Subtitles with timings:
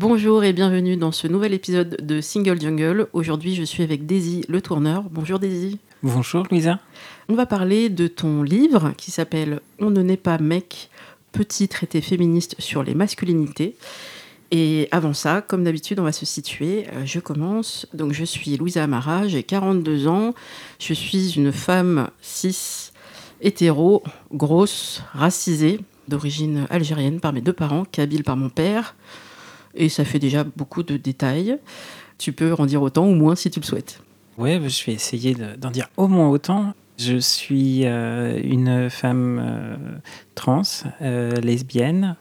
[0.00, 3.08] Bonjour et bienvenue dans ce nouvel épisode de Single Jungle.
[3.12, 5.02] Aujourd'hui, je suis avec Daisy le tourneur.
[5.10, 5.78] Bonjour Daisy.
[6.02, 6.78] Bonjour Louisa.
[7.28, 10.88] On va parler de ton livre qui s'appelle On ne naît pas mec,
[11.32, 13.76] petit traité féministe sur les masculinités.
[14.50, 16.86] Et avant ça, comme d'habitude, on va se situer.
[16.94, 17.86] Euh, je commence.
[17.92, 20.34] Donc, je suis Louisa Amara, j'ai 42 ans.
[20.78, 22.90] Je suis une femme cis,
[23.42, 28.94] hétéro, grosse, racisée, d'origine algérienne par mes deux parents, kabyle par mon père
[29.74, 31.58] et ça fait déjà beaucoup de détails.
[32.18, 34.02] Tu peux en dire autant ou moins si tu le souhaites.
[34.38, 36.74] Oui, bah, je vais essayer d'en dire au moins autant.
[36.98, 39.76] Je suis euh, une femme euh,
[40.34, 40.62] trans,
[41.00, 42.16] euh, lesbienne.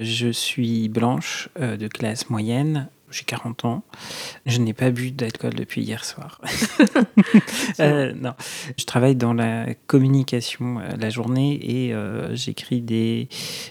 [0.00, 3.84] Je suis blanche de classe moyenne j'ai 40 ans.
[4.46, 6.40] Je n'ai pas bu d'alcool depuis hier soir.
[7.80, 8.34] euh, non.
[8.76, 13.28] Je travaille dans la communication euh, la journée et euh, j'écris des.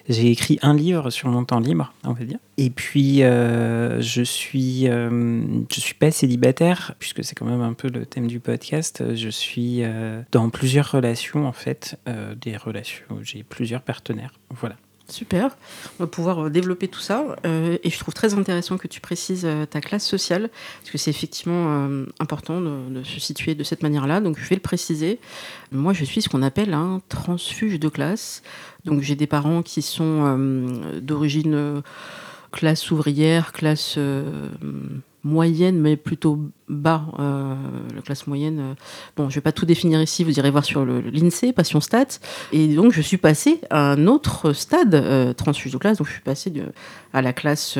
[0.09, 2.39] J'ai écrit un livre sur mon temps libre, on va dire.
[2.57, 8.07] Et puis je suis, je suis pas célibataire puisque c'est quand même un peu le
[8.07, 9.03] thème du podcast.
[9.13, 9.83] Je suis
[10.31, 11.99] dans plusieurs relations en fait,
[12.41, 13.05] des relations.
[13.21, 14.33] J'ai plusieurs partenaires.
[14.49, 14.75] Voilà.
[15.09, 15.55] Super,
[15.99, 17.37] on va pouvoir euh, développer tout ça.
[17.45, 20.49] Euh, et je trouve très intéressant que tu précises euh, ta classe sociale,
[20.81, 21.87] parce que c'est effectivement
[22.19, 24.19] important de, se situer de cette manière-là.
[24.19, 25.19] Donc je vais le préciser.
[25.71, 28.43] Moi, je suis ce qu'on appelle un transfuge de classe.
[28.83, 30.37] Donc j'ai des parents qui sont
[31.01, 31.81] d'origine
[32.51, 33.97] classe ouvrière, classe
[35.27, 36.39] moyenne, mais plutôt
[36.69, 37.55] bas, euh,
[37.95, 38.59] la classe moyenne.
[38.59, 38.73] Euh,
[39.15, 42.07] bon, je vais pas tout définir ici, vous irez voir sur l'INSEE, Passion Stat.
[42.51, 45.97] Et donc, je suis passée à un autre stade euh, de classe.
[45.97, 46.51] Donc, je suis passée
[47.13, 47.77] à la classe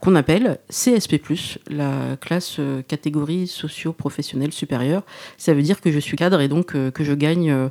[0.00, 1.22] qu'on appelle CSP,
[1.70, 5.02] la classe catégorie socio-professionnelle supérieure.
[5.38, 7.70] Ça veut dire que je suis cadre et donc que je gagne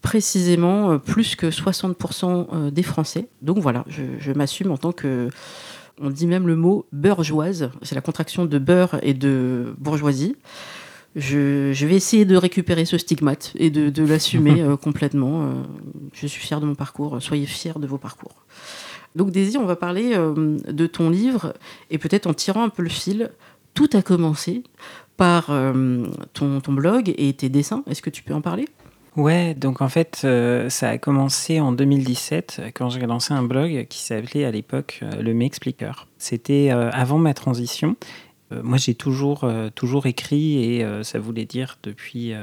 [0.00, 3.26] précisément plus que 60% des Français.
[3.42, 5.28] Donc voilà, je m'assume en tant que
[6.00, 7.70] on dit même le mot bourgeoise.
[7.82, 10.36] C'est la contraction de beurre et de bourgeoisie.
[11.14, 15.42] Je, vais essayer de récupérer ce stigmate et de, l'assumer euh, complètement.
[15.42, 15.52] Euh,
[16.14, 17.20] je suis fière de mon parcours.
[17.20, 18.34] Soyez fiers de vos parcours.
[19.14, 21.52] Donc, Daisy, on va parler euh, de ton livre
[21.90, 23.30] et peut-être en tirant un peu le fil.
[23.74, 24.62] Tout a commencé
[25.16, 25.50] par
[26.34, 27.84] ton, ton blog et tes dessins.
[27.88, 28.66] Est-ce que tu peux en parler?
[29.16, 33.86] Ouais, donc en fait, euh, ça a commencé en 2017 quand j'ai lancé un blog
[33.90, 36.08] qui s'appelait à l'époque euh, Le M'expliqueur.
[36.16, 37.96] C'était euh, avant ma transition.
[38.50, 42.34] moi, j'ai toujours, toujours écrit et ça voulait dire depuis,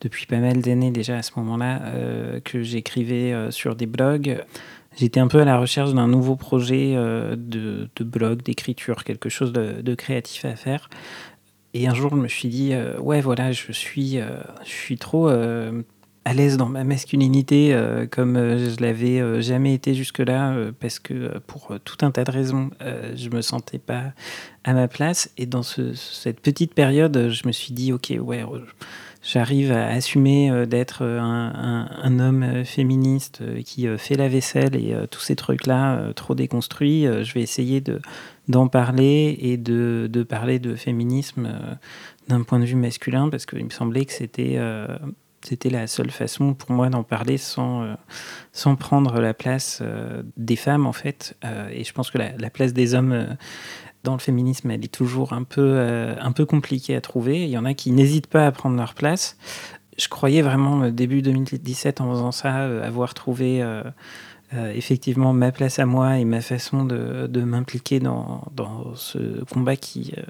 [0.00, 1.80] depuis pas mal d'années déjà à ce moment-là
[2.44, 4.40] que j'écrivais sur des blogs.
[4.96, 9.94] J'étais un peu à la recherche d'un nouveau projet de, blog, d'écriture, quelque chose de,
[9.96, 10.88] créatif à faire.
[11.74, 15.28] Et un jour, je me suis dit, ouais, voilà, je suis, je suis trop
[16.24, 20.98] à l'aise dans ma masculinité euh, comme euh, je l'avais euh, jamais été jusque-là parce
[20.98, 22.70] que pour tout un tas de raisons
[23.14, 24.12] je me sentais pas
[24.64, 25.30] à ma place.
[25.36, 28.44] Et dans cette petite période je me suis dit ok ouais
[29.22, 35.66] j'arrive à assumer d'être un, homme féministe qui fait la vaisselle et tous ces trucs
[35.66, 38.00] là trop déconstruits je vais essayer de
[38.48, 41.48] d'en parler et de, de, parler de féminisme
[42.28, 44.58] d'un point de vue masculin parce qu'il me semblait que c'était
[45.44, 47.94] c'était la seule façon pour moi d'en parler sans, euh,
[48.52, 51.36] sans prendre la place euh, des femmes, en fait.
[51.44, 53.36] Euh, et je pense que la, place des hommes
[54.04, 55.78] dans le féminisme, elle est toujours un peu,
[56.20, 57.44] un peu compliquée à trouver.
[57.44, 59.36] Il y en a qui n'hésitent pas à prendre leur place.
[59.98, 63.62] Je croyais vraiment, début 2017, en faisant ça, avoir trouvé
[64.54, 69.42] euh, effectivement ma place à moi et ma façon de, de m'impliquer dans, dans, ce
[69.44, 70.22] combat qui, euh,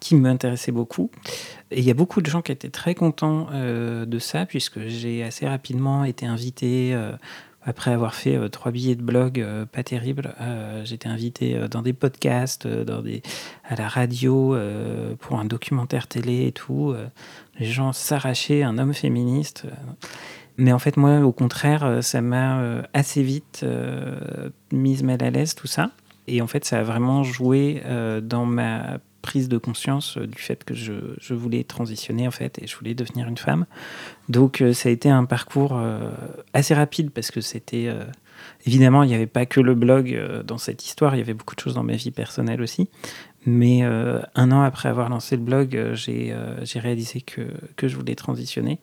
[0.00, 1.10] qui m'intéressait beaucoup.
[1.70, 4.86] Et il y a beaucoup de gens qui étaient très contents euh, de ça, puisque
[4.86, 6.98] j'ai assez rapidement été invité
[7.66, 10.34] après avoir fait trois billets de blog pas terribles,
[10.84, 13.22] j'étais invité dans des podcasts, dans des,
[13.64, 14.56] à la radio,
[15.18, 16.94] pour un documentaire télé et tout.
[17.58, 19.66] les gens s'arrachaient un homme féministe.
[20.58, 23.66] Mais en fait, moi, au contraire, ça m'a assez vite
[24.72, 25.90] mise mal à l'aise, tout ça.
[26.28, 27.82] Et en fait, ça a vraiment joué
[28.22, 32.62] dans ma prise de conscience euh, du fait que je, je, voulais transitionner en fait
[32.62, 33.66] et je voulais devenir une femme.
[34.28, 36.12] Donc euh, ça a été un parcours euh,
[36.54, 37.92] assez rapide parce que c'était
[38.66, 41.56] évidemment il n'y avait pas que le blog dans cette histoire, il y avait beaucoup
[41.56, 42.88] de choses dans ma vie personnelle aussi.
[43.48, 46.34] Mais un an après avoir lancé le blog, j'ai
[46.76, 47.42] réalisé que,
[47.76, 48.80] que, je voulais transitionner.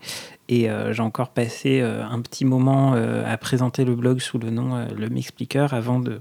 [0.47, 5.09] Et j'ai encore passé un petit moment à présenter le blog sous le nom Le
[5.09, 6.17] M'Expliqueur avant de,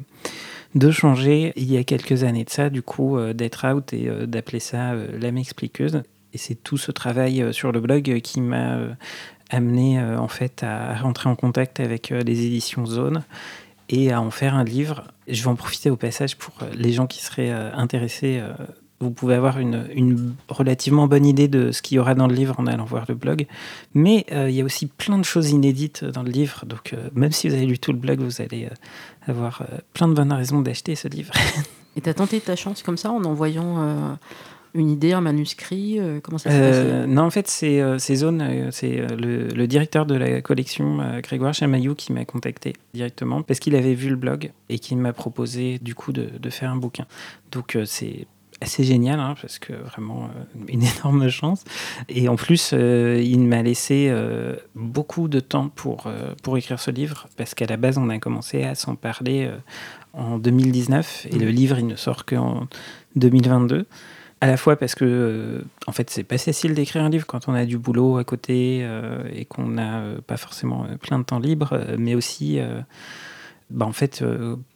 [0.74, 4.08] de changer il y a quelques années de ça, du coup, euh, d'être out et
[4.08, 6.02] euh, d'appeler ça euh, l'âme expliqueuse.
[6.32, 8.78] Et c'est tout ce travail sur le blog qui m'a
[9.50, 13.22] amené en fait à rentrer en contact avec les éditions Zone
[13.90, 15.04] et à en faire un livre.
[15.28, 18.40] Je vais en profiter au passage pour les gens qui seraient intéressés
[19.02, 22.54] vous pouvez avoir une, relativement bonne idée de ce qu'il y aura dans le livre
[22.58, 23.46] en allant voir le blog.
[23.94, 26.64] Mais euh, il y a aussi plein de choses inédites dans le livre.
[26.66, 30.08] Donc, euh, même si vous avez lu tout le blog, vous allez euh, avoir plein
[30.08, 31.32] de bonnes raisons d'acheter ce livre.
[31.96, 34.16] Et tu as tenté ta chance comme ça en envoyant
[34.72, 37.06] une idée, un manuscrit Comment ça s'est passé?
[37.06, 42.24] Non, en fait, c'est Zone, c'est le, directeur de la collection, Grégoire Chamaillou, qui m'a
[42.24, 46.30] contacté directement parce qu'il avait vu le blog et qui m'a proposé du coup de,
[46.40, 47.04] de faire un bouquin.
[47.50, 48.26] Donc, c'est
[48.62, 51.64] assez génial, hein, parce que vraiment euh, une énorme chance.
[52.08, 56.10] Et en plus, euh, il m'a laissé euh, beaucoup de temps pour,
[56.42, 59.50] pour écrire ce livre, parce qu'à la base, on a commencé à s'en parler
[60.12, 61.54] en 2019, et le mmh.
[61.54, 62.66] livre, il ne sort qu'en
[63.16, 63.86] 2022
[64.40, 67.54] à la fois parce que en fait c'est pas facile d'écrire un livre quand on
[67.54, 68.84] a du boulot à côté
[69.32, 72.58] et qu'on n'a pas forcément plein de temps libre mais aussi
[73.70, 74.24] bah, en fait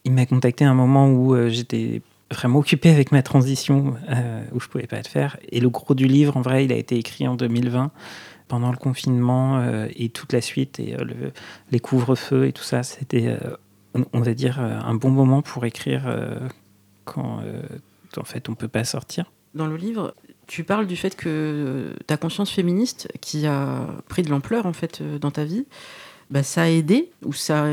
[0.04, 2.00] il m'a contacté à un moment où j'étais
[2.30, 5.36] vraiment occupé avec ma transition euh, où je pouvais pas le faire.
[5.50, 7.90] Et le gros du livre, en vrai, il a été écrit en 2020
[8.48, 11.30] pendant le confinement euh, et toute la suite et euh,
[11.70, 12.82] les couvre-feux et tout ça.
[12.82, 13.36] C'était,
[14.12, 16.02] on va dire, un bon moment pour écrire
[17.04, 17.40] quand
[18.16, 19.32] en fait on peut pas sortir.
[19.54, 20.14] Dans le livre,
[20.46, 25.02] tu parles du fait que ta conscience féministe, qui a pris de l'ampleur en fait
[25.02, 25.66] dans ta vie,
[26.30, 27.66] bah, ça a aidé ou ça,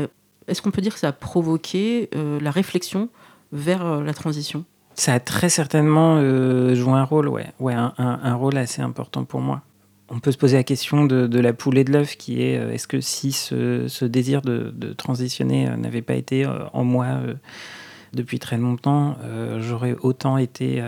[0.48, 3.10] est-ce qu'on peut dire que ça a provoqué la réflexion
[3.54, 4.64] vers euh, la transition
[4.94, 9.40] Ça a très certainement euh, joué un rôle, ouais, ouais un, rôle assez important pour
[9.40, 9.62] moi.
[10.10, 12.72] On peut se poser la question de, la poule et de l'œuf, qui est euh,
[12.72, 17.20] est-ce que si ce, désir de, transitionner n'avait pas été en moi
[18.12, 19.16] depuis très longtemps,
[19.58, 20.82] j'aurais autant été,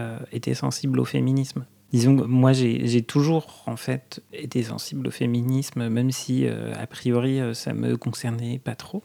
[0.55, 1.65] sensible au féminisme.
[1.93, 7.73] Disons, moi, j'ai toujours en fait été sensible au féminisme, même si a priori ça
[7.73, 9.03] me concernait pas trop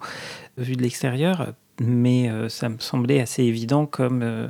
[0.58, 4.48] vu de l'extérieur, mais euh, ça me semblait assez évident comme euh,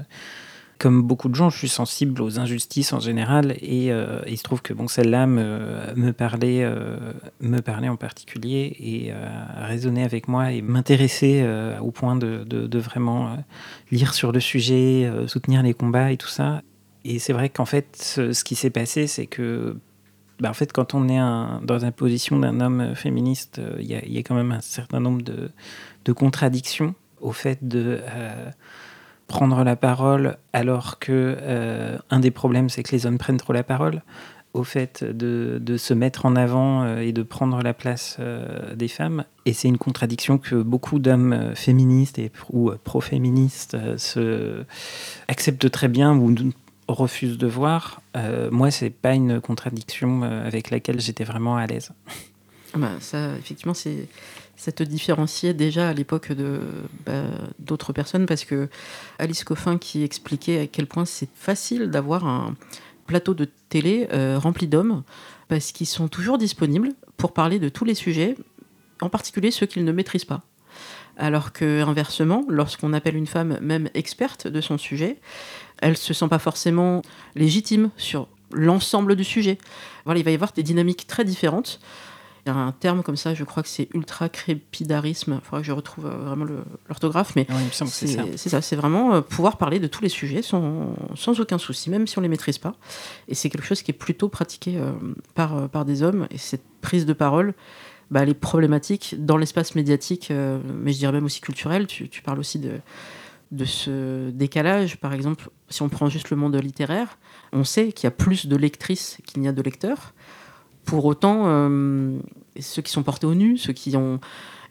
[0.78, 4.42] comme beaucoup de gens, je suis sensible aux injustices en général et euh, il se
[4.42, 6.68] trouve que bon, celle-là me, me, parlait,
[7.40, 9.14] me parlait en particulier et
[9.64, 11.48] résonnait avec moi et m'intéressait
[11.82, 13.38] au point de, de, vraiment
[13.92, 16.64] lire sur le sujet, soutenir les combats et tout ça.
[17.06, 19.78] Et c'est vrai qu'en fait, ce, qui s'est passé, c'est que
[20.40, 21.20] bah, en fait, quand on est
[21.64, 25.22] dans la position d'un homme féministe, il y, y, a quand même un certain nombre
[25.22, 25.52] de,
[26.06, 28.50] de contradictions au fait de euh,
[29.28, 33.54] prendre la parole alors que euh, un des problèmes c'est que les hommes prennent trop
[33.54, 34.02] la parole,
[34.54, 38.18] au fait de, se mettre en avant euh, et de prendre la place
[38.76, 39.24] des femmes.
[39.46, 42.20] Et c'est une contradiction que beaucoup d'hommes féministes
[42.52, 43.78] ou pro-féministes
[45.30, 46.36] acceptent très bien ou
[46.90, 48.02] refusent de voir.
[48.52, 51.94] moi, c'est pas une contradiction avec laquelle j'étais vraiment à l'aise.
[52.74, 54.08] Ah bah, ça, effectivement, c'est
[54.62, 56.32] ça te différenciait déjà à l'époque
[57.08, 57.24] bah,
[57.58, 58.70] d'autres personnes parce que
[59.18, 62.56] Alice Coffin qui expliquait à quel point c'est facile d'avoir un
[63.08, 65.02] plateau de télé euh, rempli d'hommes
[65.48, 68.36] parce qu'ils sont toujours disponibles pour parler de tous les sujets,
[69.02, 70.44] en particulier ceux qu'ils ne maîtrisent pas.
[71.18, 75.18] Alors que inversement, lorsqu'on appelle une femme même experte de son sujet,
[75.80, 77.02] elle se sent pas forcément
[77.34, 79.58] légitime sur l'ensemble du sujet.
[80.06, 81.80] Voilà, il va y avoir des dynamiques très différentes.
[82.46, 85.40] Il y a un terme comme ça, je crois que c'est ultra-crépidarisme.
[85.42, 86.46] Il faudra que je retrouve euh, vraiment
[86.90, 88.62] l'orthographe, mais c'est ça.
[88.62, 92.18] C'est vraiment euh, pouvoir parler de tous les sujets sans, sans aucun souci, même si
[92.18, 92.76] on ne les maîtrise pas.
[93.28, 94.92] Et c'est quelque chose qui est plutôt pratiqué euh,
[95.36, 96.28] par, par des hommes.
[96.32, 97.54] Et cette prise de parole,
[98.10, 101.86] bah, elle est problématique dans l'espace médiatique, mais je dirais même aussi culturel.
[101.86, 102.80] Tu, tu parles aussi de,
[103.52, 104.98] de ce décalage.
[104.98, 107.18] Par exemple, si on prend juste le monde littéraire,
[107.54, 110.14] on sait qu'il y a plus de lectrices qu'il n'y a de lecteurs
[110.86, 111.46] Pour autant,
[112.60, 114.20] ceux qui sont portés au nu, ceux qui ont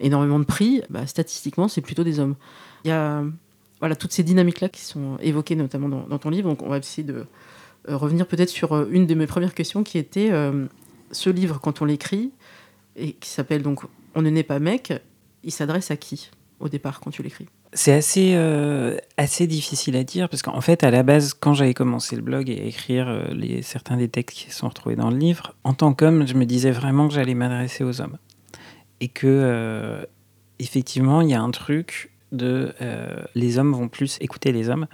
[0.01, 2.35] énormément de prix, bah, statistiquement, c'est plutôt des hommes.
[2.85, 3.23] Il y a
[3.79, 6.55] voilà, toutes ces dynamiques-là qui sont évoquées notamment dans, ton livre.
[6.61, 7.27] On va essayer de
[7.89, 10.31] revenir peut-être sur une de mes premières questions qui était
[11.13, 12.33] ce livre, quand on l'écrit,
[12.97, 14.93] et qui s'appelle donc On ne naît pas mec,
[15.45, 17.49] il s'adresse à qui au départ quand tu l'écris?
[17.73, 21.75] C'est assez, euh, assez difficile à dire parce qu'en fait, à la base, quand j'avais
[21.75, 25.17] commencé le blog et à écrire euh, certains des textes qui sont retrouvés dans le
[25.17, 28.19] livre, en tant qu'homme, je me disais vraiment que j'allais m'adresser aux hommes.
[29.01, 30.03] Et que, euh,
[30.59, 32.73] effectivement, il y a un truc de
[33.35, 34.87] les hommes vont plus écouter les hommes.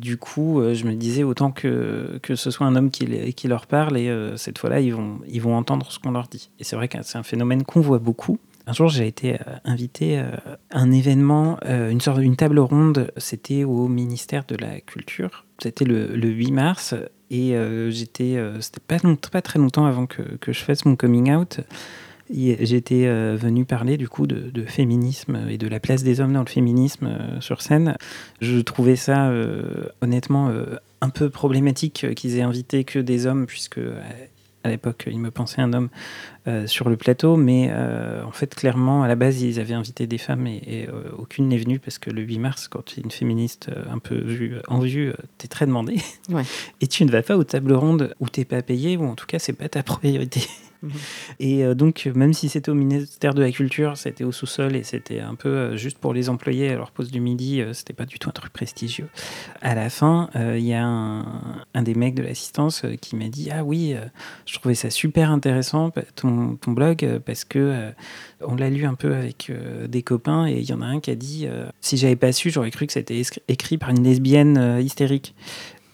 [0.00, 3.68] Du coup, je me disais autant que, que ce soit un homme qui, qui leur
[3.68, 6.50] parle et cette fois-là, ils vont, ils vont entendre ce qu'on leur dit.
[6.58, 9.38] Et c'est vrai que c'est un phénomène qu'on voit beaucoup un jour, j'ai été euh,
[9.64, 10.30] invité euh,
[10.70, 13.12] à un événement, euh, une sorte d'une table ronde.
[13.18, 15.44] C'était au ministère de la Culture.
[15.62, 16.94] C'était le, 8 mars
[17.30, 17.54] et
[17.90, 18.36] j'étais.
[18.60, 18.80] C'était
[19.30, 21.60] pas, très longtemps avant que, que je fasse mon coming out.
[22.30, 23.06] J'étais
[23.36, 27.08] venu parler du coup de, féminisme et de la place des hommes dans le féminisme
[27.40, 27.96] sur scène.
[28.40, 29.32] Je trouvais ça
[30.00, 30.52] honnêtement
[31.00, 33.80] un peu problématique qu'ils aient invité que des hommes puisque
[34.64, 35.90] à l'époque, il me pensait un homme
[36.48, 40.06] euh, sur le plateau, mais euh, en fait, clairement, à la base, ils avaient invité
[40.06, 43.02] des femmes et, euh, aucune n'est venue parce que le 8 mars, quand tu es
[43.02, 45.98] une féministe un peu vue, en vue, tu es très demandée.
[46.80, 49.14] Et tu ne vas pas aux tables rondes où tu n'es pas payé, ou en
[49.14, 50.40] tout cas, c'est pas ta priorité.
[50.84, 50.92] Mhm.
[51.40, 54.82] Et euh, donc, même si c'était au ministère de la Culture, c'était au sous-sol et
[54.82, 57.94] c'était un peu euh, juste pour les employés à leur pause du midi, euh, c'était
[57.94, 59.08] pas du tout un truc prestigieux.
[59.62, 63.64] À la fin, il y a un, des mecs de l'assistance qui m'a dit Ah
[63.64, 63.94] oui,
[64.46, 67.92] je trouvais ça super intéressant ton, ton blog parce que
[68.40, 69.50] on l'a lu un peu avec
[69.88, 71.46] des copains et il y en a un qui a dit
[71.80, 75.34] Si j'avais pas su, j'aurais cru que c'était écrit par une lesbienne hystérique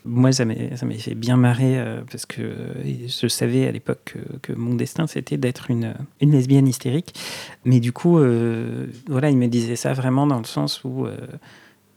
[0.05, 2.43] moi, ça m'avait fait bien marrer euh, parce que
[2.85, 7.15] je savais à l'époque que, mon destin, c'était d'être une, lesbienne hystérique.
[7.65, 11.17] Mais du coup, euh, voilà, il me disait ça vraiment dans le sens où euh,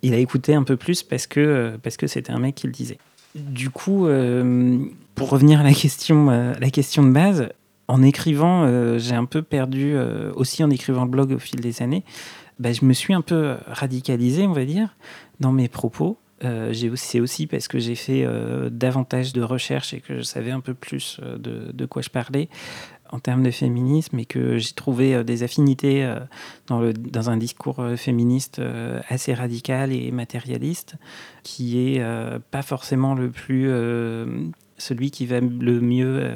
[0.01, 2.97] il a écouté un peu plus parce que parce c'était un mec qui le disait.
[3.35, 4.07] Du coup,
[5.15, 7.49] pour revenir à la question, la question de base,
[7.87, 9.95] en écrivant, j'ai un peu perdu,
[10.35, 12.03] aussi en écrivant le blog au fil des années,
[12.59, 14.95] bah, je me suis un peu radicalisé, on va dire,
[15.39, 16.19] dans mes propos.
[16.43, 20.51] Euh, c'est aussi parce que j'ai fait euh, davantage de recherches et que je savais
[20.51, 22.49] un peu plus euh, de, quoi je parlais
[23.11, 26.11] en termes de féminisme et que j'ai trouvé des affinités
[26.65, 28.59] dans, le, dans un discours féministe
[29.07, 30.95] assez radical et matérialiste
[31.43, 32.03] qui est
[32.49, 33.69] pas forcément le plus
[34.79, 36.27] celui qui va le mieux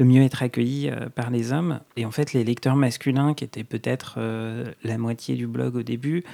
[0.00, 1.78] le mieux être accueilli par les hommes.
[1.96, 4.18] Et en fait les lecteurs masculins qui étaient peut-être
[4.82, 6.24] la moitié du blog au début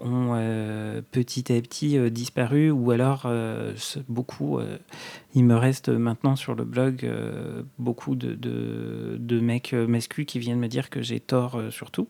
[0.00, 3.72] ont euh, petit à petit euh, disparu ou alors euh,
[4.08, 4.60] beaucoup.
[5.34, 7.08] il me reste maintenant sur le blog
[7.78, 12.08] beaucoup de, de, mecs masculins qui viennent me dire que j'ai tort sur tout.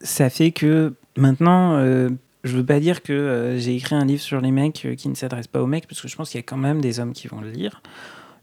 [0.00, 4.50] Ça fait que maintenant, je veux pas dire que j'ai écrit un livre sur les
[4.50, 6.56] mecs qui ne s'adresse pas aux mecs parce que je pense qu'il y a quand
[6.56, 7.82] même des hommes qui vont le lire.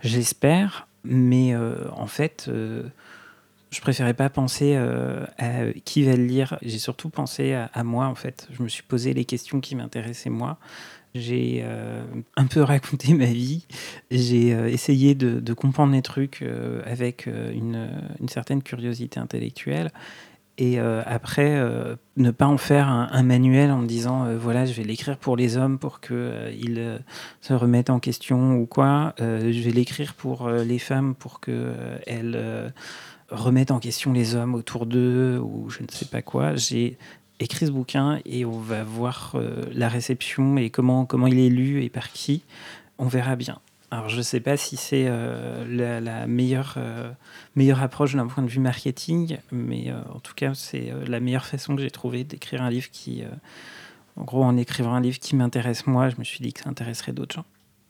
[0.01, 2.49] J'espère, mais en fait
[3.71, 6.57] je préférais pas penser euh, à qui va le lire.
[6.61, 8.47] J'ai surtout pensé à, moi, en fait.
[8.51, 10.57] Je me suis posé les questions qui m'intéressaient moi.
[11.15, 12.03] J'ai euh,
[12.35, 13.65] un peu raconté ma vie.
[14.11, 16.43] J'ai euh, essayé de, comprendre les trucs
[16.85, 17.89] avec une,
[18.27, 19.91] certaine curiosité intellectuelle.
[20.57, 21.59] Et après,
[22.17, 25.57] ne pas en faire un, manuel en me disant voilà, je vais l'écrire pour les
[25.57, 26.99] hommes pour qu'ils
[27.41, 29.15] se remettent en question ou quoi.
[29.17, 32.73] je vais l'écrire pour les femmes pour qu'elles
[33.31, 36.55] remettre en question les hommes autour d'eux ou je ne sais pas quoi.
[36.55, 36.97] J'ai
[37.39, 41.49] écrit ce bouquin et on va voir euh, la réception et comment, comment il est
[41.49, 42.43] lu et par qui.
[42.97, 43.59] On verra bien.
[43.89, 45.65] Alors je ne sais pas si c'est euh,
[45.99, 47.11] la, meilleure, euh,
[47.55, 51.75] meilleure approche d'un point de vue marketing, mais en tout cas c'est la meilleure façon
[51.75, 53.23] que j'ai trouvé d'écrire un livre qui,
[54.15, 56.69] en gros en écrivant un livre qui m'intéresse moi, je me suis dit que ça
[56.69, 57.45] intéresserait d'autres gens.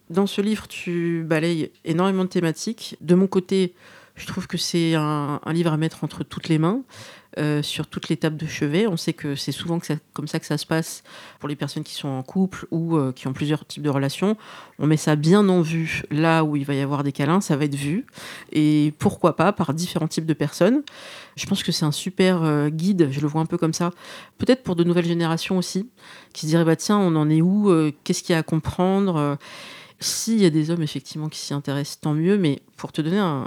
[0.09, 2.97] Dans ce livre, tu balayes énormément de thématiques.
[2.99, 3.73] De mon côté,
[4.21, 6.83] je trouve que c'est un, livre à mettre entre toutes les mains,
[7.39, 8.85] euh, sur toute l'étape de chevet.
[8.85, 9.79] On sait que c'est souvent
[10.13, 11.01] comme ça que ça se passe
[11.39, 14.37] pour les personnes qui sont en couple ou euh, qui ont plusieurs types de relations.
[14.77, 17.55] On met ça bien en vue là où il va y avoir des câlins, ça
[17.55, 18.05] va être vu.
[18.51, 20.83] Et pourquoi pas par différents types de personnes.
[21.35, 23.89] Je pense que c'est un super euh, guide, je le vois un peu comme ça.
[24.37, 25.89] Peut-être pour de nouvelles générations aussi,
[26.33, 27.71] qui se diraient bah, tiens, on en est où
[28.03, 29.39] Qu'est-ce qu'il y a à comprendre?
[30.01, 33.19] S'il y a des hommes effectivement qui s'y intéressent, tant mieux, mais pour te donner
[33.19, 33.45] un,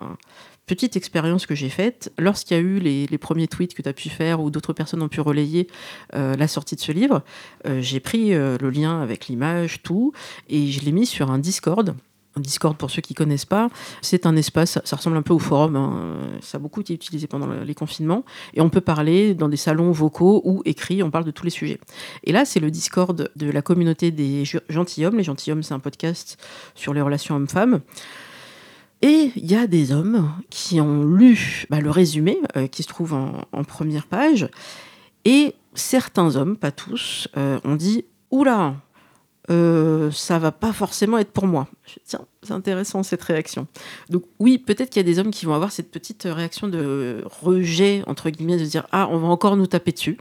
[0.66, 3.92] petite expérience que j'ai faite, lorsqu'il y a eu les, premiers tweets que tu as
[3.92, 5.68] pu faire ou d'autres personnes ont pu relayer
[6.14, 7.22] euh, la sortie de ce livre,
[7.66, 10.12] euh, j'ai pris euh, le lien avec l'image, tout,
[10.48, 11.94] et je l'ai mis sur un Discord
[12.36, 13.68] Discord, pour ceux qui connaissent pas,
[14.02, 16.18] c'est un espace, ça ressemble un peu au forum, hein.
[16.40, 19.92] ça a beaucoup été utilisé pendant les confinements, et on peut parler dans des salons
[19.92, 21.78] vocaux ou écrits, on parle de tous les sujets.
[22.24, 25.16] Et là, c'est le Discord de la communauté des gentilshommes.
[25.16, 26.36] Les gentilshommes, c'est un podcast
[26.74, 27.82] sur les relations hommes-femmes.
[29.04, 32.88] Et il y a des hommes qui ont lu bah, le résumé euh, qui se
[32.88, 34.48] trouve en, première page,
[35.26, 38.76] et certains hommes, pas tous, euh, ont dit Oula,
[39.50, 41.68] euh, ça va pas forcément être pour moi.
[42.06, 43.66] tiens, c'est intéressant cette réaction.
[44.08, 47.22] Donc oui, peut-être qu'il y a des hommes qui vont avoir cette petite réaction de
[47.26, 50.16] rejet, entre guillemets, de dire ah, on va encore nous taper dessus.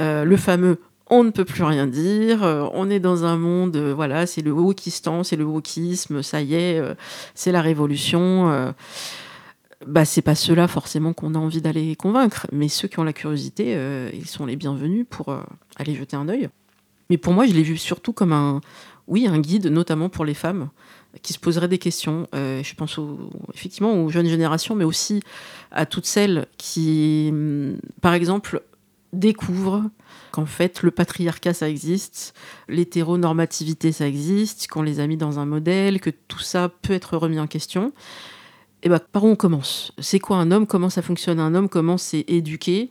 [0.00, 0.80] Euh, le fameux
[1.12, 4.50] on ne peut plus rien dire, euh, on est dans un monde, voilà, c'est le
[4.50, 6.82] wokistan, c'est le wokisme, ça y est,
[7.34, 8.74] c'est la révolution.
[9.86, 13.12] bah, c'est pas ceux-là forcément qu'on a envie d'aller convaincre, mais ceux qui ont la
[13.12, 13.78] curiosité,
[14.14, 15.36] ils sont les bienvenus pour
[15.76, 16.48] aller jeter un œil.
[17.10, 18.62] Mais pour moi, je l'ai vu surtout comme un,
[19.06, 20.70] oui, un guide, notamment pour les femmes
[21.20, 22.26] qui se poseraient des questions.
[22.34, 22.98] Euh, je pense
[23.54, 25.22] effectivement aux jeunes générations, mais aussi
[25.70, 28.62] à toutes celles qui, hum, par exemple,
[29.12, 29.84] découvrent
[30.30, 32.34] qu'en fait le patriarcat ça existe,
[32.68, 37.16] l'hétéronormativité ça existe, qu'on les a mis dans un modèle, que tout ça peut être
[37.16, 37.92] remis en question.
[38.82, 39.92] Et ben, par où on commence?
[39.98, 40.66] C'est quoi un homme?
[40.66, 41.68] Comment ça fonctionne un homme?
[41.68, 42.90] Comment c'est éduqué?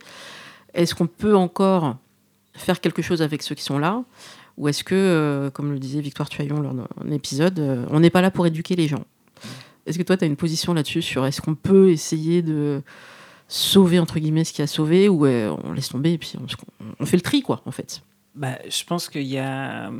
[0.74, 1.98] Est-ce qu'on peut encore
[2.54, 4.04] faire quelque chose avec ceux qui sont là?
[4.58, 8.10] Ou est-ce que, euh, comme le disait Victoire Tuaillon lors d'un épisode, euh, on n'est
[8.10, 9.04] pas là pour éduquer les gens?
[9.86, 12.82] Est-ce que toi, tu as une position là-dessus sur est-ce qu'on peut essayer de
[13.54, 16.34] sauver, entre guillemets, ce qui a sauvé ou euh, on laisse tomber et puis
[17.00, 18.02] on, fait le tri, quoi, en fait
[18.36, 19.92] bah, Je pense qu'il y a.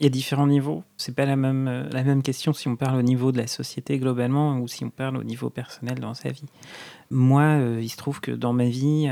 [0.00, 0.84] Il y a différents niveaux.
[0.96, 3.98] C'est pas la même, la même question si on parle au niveau de la société
[3.98, 6.46] globalement ou si on parle au niveau personnel dans sa vie.
[7.10, 9.08] Moi, il se trouve que dans ma vie,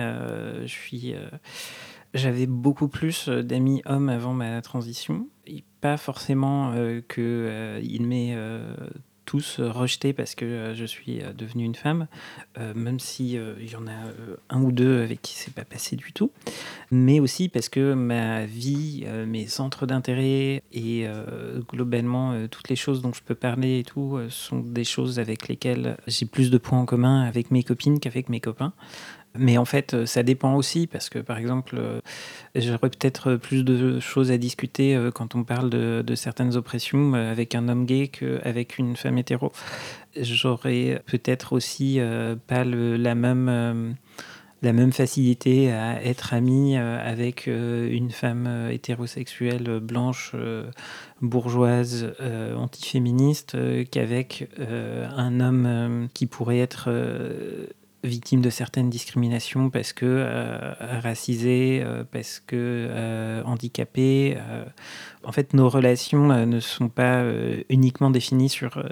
[2.16, 5.28] j'avais beaucoup plus euh, d'amis hommes avant ma transition.
[5.46, 8.36] Et pas forcément euh, qu'ils euh, m'aient
[9.26, 12.06] tous rejetés parce que je suis devenue une femme,
[12.74, 14.10] même si il y en a
[14.48, 16.30] un ou deux avec qui c'est pas passé du tout,
[16.90, 21.06] mais aussi parce que ma vie, mes centres d'intérêt et
[21.68, 25.96] globalement toutes les choses dont je peux parler et tout sont des choses avec lesquelles
[26.06, 28.72] j'ai plus de points en commun avec mes copines qu'avec mes copains.
[29.38, 32.00] Mais en fait, euh, ça dépend aussi parce que, par exemple, euh,
[32.54, 37.54] j'aurais peut-être plus de choses à discuter euh, quand on parle de, certaines oppressions avec
[37.54, 39.52] un homme gay qu'avec une femme hétéro.
[40.18, 42.00] J'aurais peut-être aussi
[42.46, 43.96] pas la même
[44.62, 50.34] la même facilité à être ami avec une femme hétérosexuelle blanche,
[51.20, 52.14] bourgeoise,
[52.56, 53.58] antiféministe
[53.90, 56.88] qu'avec un homme qui pourrait être
[58.06, 64.36] victime de certaines discriminations parce que euh, racisé, euh, parce que euh, handicapé.
[65.24, 67.24] en fait, nos relations ne sont pas
[67.68, 68.82] uniquement définies sur,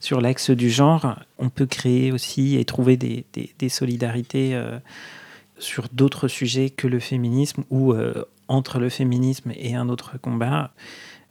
[0.00, 1.18] sur l'axe du genre.
[1.38, 4.60] On peut créer aussi et trouver des, des, solidarités
[5.58, 7.94] sur d'autres sujets que le féminisme ou
[8.48, 10.72] entre le féminisme et un autre combat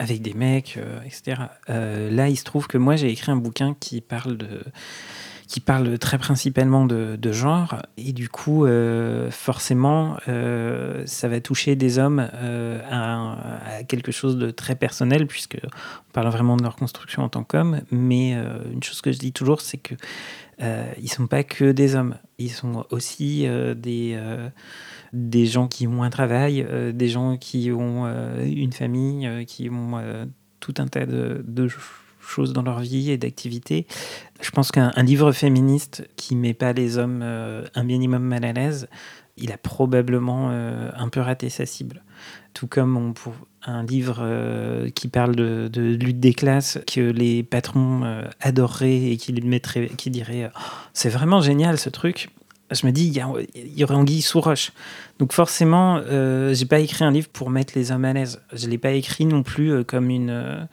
[0.00, 1.42] avec des mecs, etc.
[1.68, 4.62] là, il se trouve que moi, j'ai écrit un bouquin qui parle de
[5.48, 7.76] qui parle très principalement de, genre.
[7.96, 14.36] Et du coup, euh, forcément, euh, ça va toucher des hommes euh, à, quelque chose
[14.36, 17.80] de très personnel, puisque on parle vraiment de leur construction en tant qu'hommes.
[17.90, 19.94] Mais une chose que je dis toujours, c'est que
[21.00, 22.16] ils sont pas que des hommes.
[22.38, 24.18] Ils sont aussi des
[25.14, 28.06] des gens qui ont un travail, des gens qui ont
[28.44, 30.28] une famille, qui ont
[30.60, 31.68] tout un tas de, de
[32.28, 33.86] choses dans leur vie et d'activités.
[34.40, 38.52] Je pense qu'un livre féministe qui met pas les hommes euh, un minimum mal à
[38.52, 38.88] l'aise,
[39.36, 42.02] il a probablement euh, un peu raté sa cible.
[42.54, 43.14] Tout comme
[43.64, 48.02] un livre euh, qui parle de, lutte des classes que les patrons
[48.40, 50.60] adoreraient et qui, mettraient, diraient oh,
[50.92, 52.30] c'est vraiment génial ce truc.
[52.70, 54.72] Je me dis, il y, y, aurait anguille sous roche.
[55.18, 56.02] Donc forcément,
[56.52, 58.42] j'ai pas écrit un livre pour mettre les hommes à l'aise.
[58.52, 60.68] Je l'ai pas écrit non plus comme une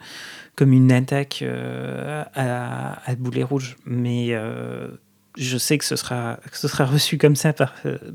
[0.56, 3.76] comme une attaque euh, à, à, boulet rouge.
[3.84, 4.88] Mais euh,
[5.36, 7.74] je sais que ce sera, ce sera reçu comme ça par,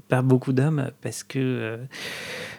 [0.09, 1.77] par beaucoup d'hommes parce que, euh,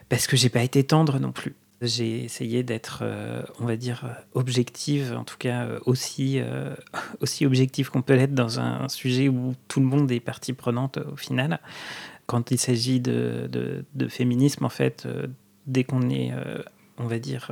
[0.09, 1.57] parce que j'ai pas été tendre non plus.
[1.85, 3.03] J'ai essayé d'être,
[3.59, 6.41] on va dire, objective, en tout cas aussi,
[7.21, 10.99] aussi objective qu'on peut l'être dans un sujet où tout le monde est partie prenante
[10.99, 11.59] au final.
[12.27, 15.09] Quand il s'agit de, de, féminisme, en fait,
[15.67, 16.31] dès qu'on est,
[16.99, 17.51] on va dire,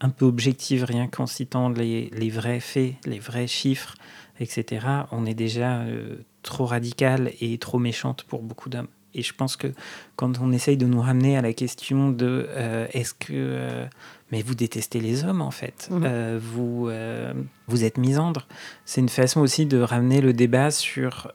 [0.00, 3.94] un peu objective, rien qu'en citant les, vrais faits, les vrais chiffres,
[4.40, 8.88] etc., on est déjà euh, trop radical et trop méchante pour beaucoup d'hommes.
[9.14, 9.68] Et je pense que
[10.16, 13.86] quand on essaye de nous ramener à la question de euh, est-ce que euh,
[14.32, 15.88] mais vous détestez les hommes en fait.
[15.92, 16.90] Euh, vous
[17.68, 18.46] vous êtes misandre,
[18.84, 21.32] c'est une façon aussi de ramener le débat sur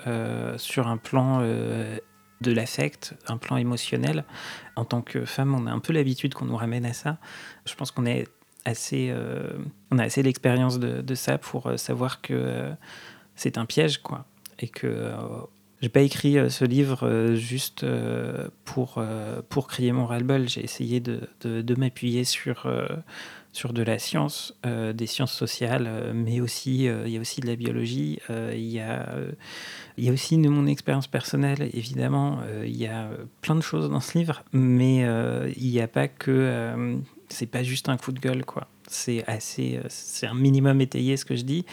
[0.58, 4.26] sur un plan de l'affect, un plan émotionnel.
[4.76, 7.18] En tant que femme, on a un peu l'habitude qu'on nous ramène à ça.
[7.66, 8.28] Je pense qu'on est
[8.66, 9.52] assez, euh,
[9.92, 12.72] on a assez l'expérience de, ça pour euh, savoir que euh,
[13.36, 14.26] c'est un piège, quoi,
[14.60, 15.12] et que
[15.82, 17.86] j'ai pas écrit ce livre juste
[18.66, 19.02] pour
[19.48, 20.50] pour crier mon ras-le-bol.
[20.50, 22.70] J'ai essayé de, de, m'appuyer sur
[23.54, 24.54] sur de la science,
[24.94, 28.20] des sciences sociales, mais aussi il y a aussi de la biologie.
[28.52, 29.06] Il y a
[29.98, 32.40] y a aussi de mon expérience personnelle, évidemment.
[32.66, 35.08] Il y a plein de choses dans ce livre, mais
[35.56, 37.00] il n'y a pas que.
[37.30, 38.68] C'est pas juste un coup de gueule, quoi.
[38.88, 39.78] C'est assez.
[39.78, 41.66] euh, C'est un minimum étayé ce que je dis.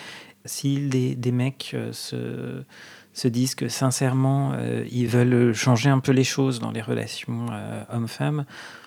[0.45, 2.63] Si des, des mecs euh, se,
[3.13, 7.47] se disent que sincèrement, euh, ils veulent changer un peu les choses dans les relations
[7.51, 8.45] euh, hommes-femmes,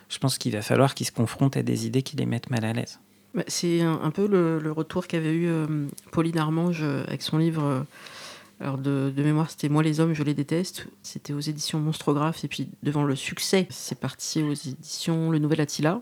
[0.08, 2.64] je pense qu'il va falloir qu'ils se confrontent à des idées qui les mettent mal
[2.64, 3.00] à l'aise.
[3.34, 5.50] Bah, C'est un, peu le, le retour qu'avait eu
[6.12, 7.86] Pauline Armange avec son livre.
[8.60, 10.88] alors de, de mémoire, c'était Moi les hommes, je les déteste.
[11.04, 12.44] C'était aux éditions Monstrographe.
[12.44, 16.02] Et puis devant le succès, c'est parti aux éditions Le Nouvel Attila.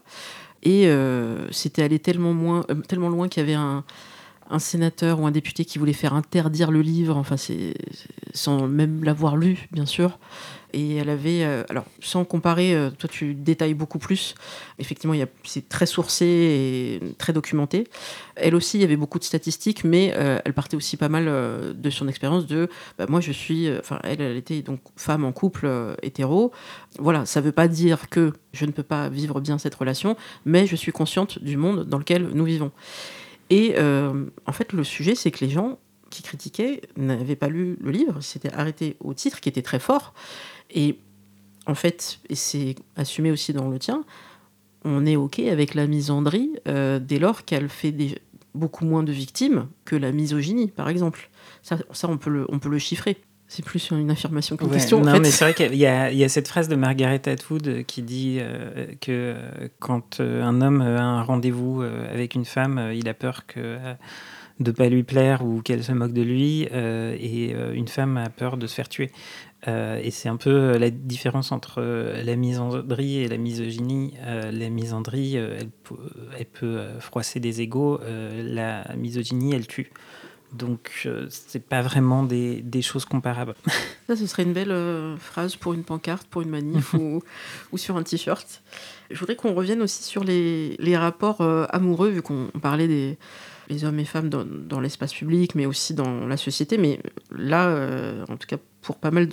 [0.68, 3.86] Et euh, c'était allé euh, tellement loin qu'il y avait un,
[4.60, 7.24] sénateur ou un député qui voulait faire interdire le livre,
[8.34, 10.20] sans même l'avoir lu, bien sûr.
[10.74, 14.36] Et elle avait, euh, alors sans comparer, euh, toi tu détailles beaucoup plus.
[14.80, 17.88] Effectivement, c'est très sourcé et très documenté.
[18.36, 21.26] Elle aussi, il y avait beaucoup de statistiques, mais euh, elle partait aussi pas mal
[21.28, 25.24] euh, de son expérience de, bah, moi je suis, enfin elle, elle était donc femme
[25.24, 25.70] en couple
[26.02, 26.52] hétéro.
[27.00, 30.68] Voilà, ça veut pas dire que je ne peux pas vivre bien cette relation, mais
[30.68, 32.72] je suis consciente du monde dans lequel nous vivons.
[33.50, 37.92] Et en fait, le sujet, c'est que les gens qui critiquaient n'avaient pas lu le
[37.92, 40.14] livre, s'étaient arrêtés au titre qui était très fort.
[40.72, 40.98] Et
[41.66, 44.04] en fait, et c'est assumé aussi dans le tien,
[44.84, 48.18] on est OK avec la misandrie euh, dès lors qu'elle fait des,
[48.56, 51.30] beaucoup moins de victimes que la misogynie, par exemple.
[51.62, 53.18] Ça, ça on, peut le, on peut le chiffrer.
[53.50, 55.00] C'est plus une affirmation qu'une Ouais, question.
[55.00, 55.20] en non, fait.
[55.20, 55.86] mais c'est vrai qu'il y, y
[56.24, 61.02] a cette phrase de Margaret Atwood qui dit euh, que euh, quand un homme a
[61.02, 63.94] un rendez-vous avec une femme, il a peur que euh,
[64.60, 68.18] de pas lui plaire ou qu'elle se moque de lui, euh, et euh, une femme
[68.18, 69.12] a peur de se faire tuer.
[69.68, 74.14] Euh, et c'est un peu la différence entre la misandrie et la misogynie.
[74.26, 75.96] Euh, la misandrie, elle, peut-
[76.38, 78.00] elle peut froisser des égaux.
[78.44, 79.92] la misogynie, elle tue.
[80.54, 83.54] Donc, euh, c'est pas vraiment des, des choses comparables.
[84.08, 87.22] Ça, ce serait une belle euh, phrase pour une pancarte, pour une manif ou,
[87.74, 88.64] ou sur un t-shirt.
[89.12, 93.18] Je voudrais qu'on revienne aussi sur les, les rapports euh, amoureux, vu qu'on parlait des
[93.70, 96.78] les hommes et femmes dans, l'espace public, mais aussi dans la société.
[96.78, 97.00] Mais
[97.36, 99.28] là, euh, en tout cas, pour pas mal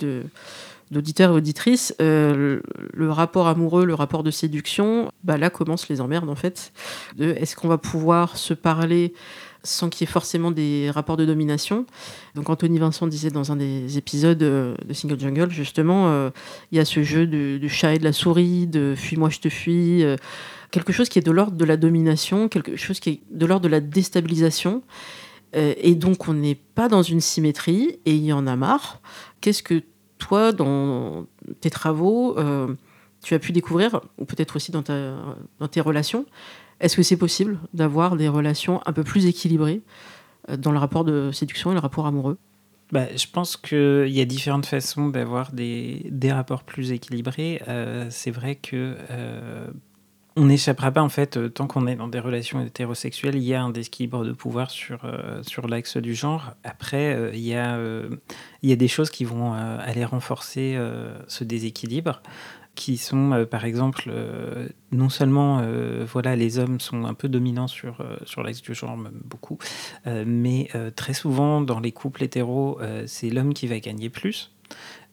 [0.91, 2.59] d'auditeurs et auditrices, euh,
[2.93, 6.73] le, rapport amoureux, le rapport de séduction, bah là commencent les emmerdes en fait.
[7.15, 9.13] De est-ce qu'on va pouvoir se parler
[9.63, 11.87] sans qu'il y ait forcément des rapports de domination
[12.35, 16.29] donc Anthony Vincent disait dans un des épisodes euh, de Single Jungle, justement,
[16.71, 19.39] il y a ce jeu de, du chat et de la souris, de fuis-moi, je
[19.39, 20.03] te fuis,
[20.71, 23.63] quelque chose qui est de l'ordre de la domination, quelque chose qui est de l'ordre
[23.63, 24.83] de la déstabilisation.
[25.55, 29.01] Euh, et donc on n'est pas dans une symétrie, et il y en a marre.
[29.41, 29.83] Qu'est-ce que
[30.17, 31.25] toi, dans
[31.61, 32.73] tes travaux, euh,
[33.21, 35.15] tu as pu découvrir, ou peut-être aussi dans, ta,
[35.59, 36.25] dans tes relations,
[36.79, 39.81] est-ce que c'est possible d'avoir des relations un peu plus équilibrées
[40.49, 42.37] euh, dans le rapport de séduction et le rapport amoureux?
[42.91, 47.59] Bah, je pense qu'il y a différentes façons d'avoir des, des rapports plus équilibrés.
[48.11, 48.95] C'est vrai que
[50.37, 53.53] on n'échappera pas, en fait, euh, tant qu'on est dans des relations hétérosexuelles, il y
[53.53, 56.51] a un déséquilibre de pouvoir sur, euh, sur l'axe du genre.
[56.65, 57.79] Après, euh, il, y a,
[58.61, 60.77] il y a des choses qui vont aller renforcer
[61.27, 62.21] ce déséquilibre
[62.73, 64.11] qui sont par exemple
[64.91, 65.61] non seulement
[66.05, 69.57] voilà les hommes sont un peu dominants sur sur l'axe du genre beaucoup
[70.05, 74.51] mais très souvent dans les couples hétéros c'est l'homme qui va gagner plus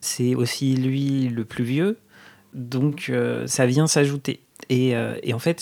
[0.01, 1.99] c'est aussi lui le plus vieux
[2.55, 3.13] donc
[3.47, 5.61] ça vient s'ajouter et, euh, et en fait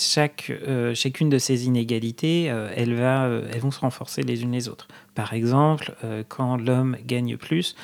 [0.49, 4.87] euh, chacune de ces inégalités euh, elles vont se renforcer les unes les autres.
[5.15, 5.93] Par exemple
[6.29, 7.75] quand l'homme gagne plus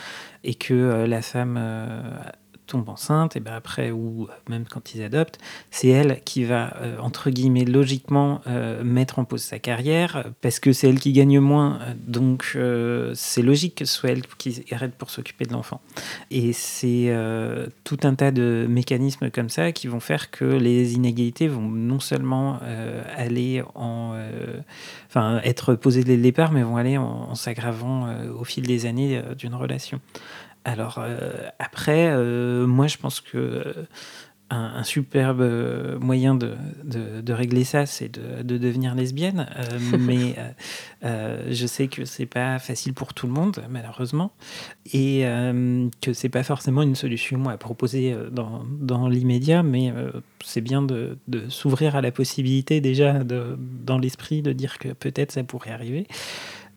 [0.43, 1.59] et que la femme
[2.67, 5.39] tombe enceinte, et ben après, ou même quand ils adoptent,
[5.71, 10.59] c'est elle qui va, euh, entre guillemets, logiquement euh, mettre en pause sa carrière, parce
[10.59, 14.63] que c'est elle qui gagne moins, donc euh, c'est logique que ce soit elle qui
[14.71, 15.81] arrête pour s'occuper de l'enfant.
[16.29, 17.15] Et c'est
[17.83, 21.99] tout un tas de mécanismes comme ça qui vont faire que les inégalités vont non
[21.99, 22.59] seulement
[23.15, 24.15] aller en...
[25.07, 29.21] Enfin, être posées dès le départ, mais vont aller en, s'aggravant au fil des années
[29.37, 30.01] d'une relation.
[30.67, 31.01] Alors
[31.59, 32.13] après,
[32.65, 33.87] moi je pense que
[34.49, 36.53] un, superbe euh, moyen de,
[36.83, 39.47] de, régler ça, c'est de, de, devenir lesbienne.
[39.57, 40.35] Euh, mais
[41.03, 44.31] euh, je sais que c'est pas facile pour tout le monde, malheureusement,
[44.93, 45.25] et
[46.01, 49.93] que c'est pas forcément une solution à proposer dans, dans l'immédiat, mais
[50.43, 51.17] c'est bien de,
[51.49, 56.07] s'ouvrir à la possibilité déjà dans l'esprit de dire que peut-être ça pourrait arriver.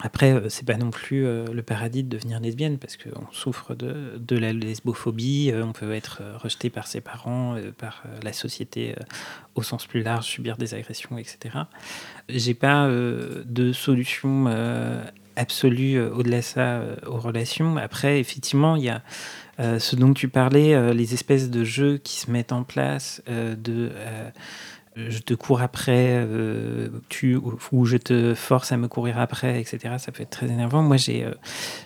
[0.02, 3.74] Après, euh, c'est pas non plus euh, le paradis de devenir lesbienne parce qu'on souffre
[3.74, 8.94] de, de, la lesbophobie, euh, on peut être rejeté par ses parents, par la société
[9.54, 11.58] au sens plus large, subir des agressions, etc.
[12.28, 14.46] J'ai pas de solution
[15.36, 17.76] absolue au-delà de ça aux relations.
[17.76, 19.02] Après, effectivement, il y a
[19.78, 23.90] ce dont tu parlais, les espèces de jeux qui se mettent en place, de
[24.96, 27.36] je te cours après, euh, tu,
[27.72, 29.94] ou je te force à me courir après, etc.
[29.98, 30.82] Ça peut être très énervant.
[30.82, 31.34] Moi, j'ai euh,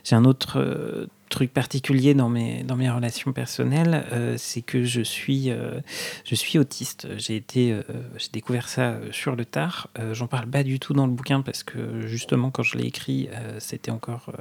[0.05, 4.85] j'ai un autre euh, truc particulier dans mes, dans mes relations personnelles, euh, c'est que
[4.85, 5.81] je suis, euh,
[6.25, 7.09] je suis autiste.
[7.17, 7.83] J'ai été, euh,
[8.33, 9.89] découvert ça sur le tard.
[10.13, 13.29] J'en parle pas du tout dans le bouquin parce que justement quand je l'ai écrit,
[13.59, 14.33] c'était encore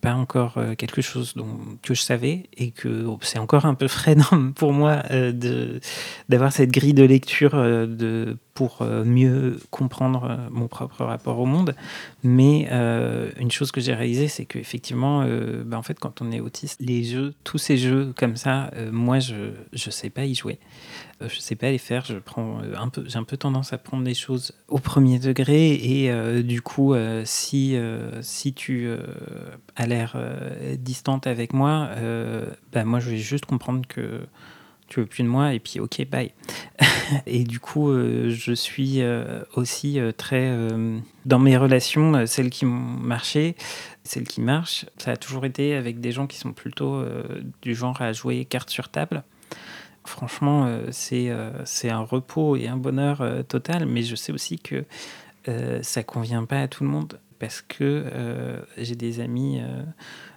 [0.00, 3.88] pas encore quelque chose dont, que je savais et que oh, c'est encore un peu
[3.88, 4.16] frais
[4.54, 5.80] pour moi de
[6.28, 11.46] d'avoir cette grille de lecture de pour euh, mieux comprendre euh, mon propre rapport au
[11.46, 11.76] monde.
[12.24, 15.24] Mais euh, une chose que j'ai réalisée, c'est qu'effectivement,
[15.64, 19.20] bah, en fait, quand on est autiste, les jeux, tous ces jeux comme ça, moi,
[19.20, 20.58] je ne sais pas y jouer.
[21.20, 22.04] je sais pas les faire.
[22.04, 25.74] Je prends un peu, j'ai un peu tendance à prendre les choses au premier degré.
[25.74, 27.76] Et du coup, si,
[28.22, 28.90] si tu
[29.76, 30.16] as l'air
[30.78, 31.90] distante avec moi,
[32.72, 34.22] bah, moi, je vais juste comprendre que
[34.88, 36.32] tu veux plus de moi et puis ok bye.
[37.26, 40.52] Et du coup euh, je suis euh, aussi euh, très
[41.24, 43.54] dans mes relations celles qui m'ont marché
[44.04, 44.86] celles qui marchent.
[44.96, 47.04] Ça a toujours été avec des gens qui sont plutôt
[47.60, 49.22] du genre à jouer carte sur table.
[50.04, 51.30] Franchement c'est
[51.66, 54.84] c'est un repos et un bonheur total mais je sais aussi que
[55.82, 57.20] ça convient pas à tout le monde.
[57.38, 58.06] Parce que
[58.78, 59.60] j'ai des amis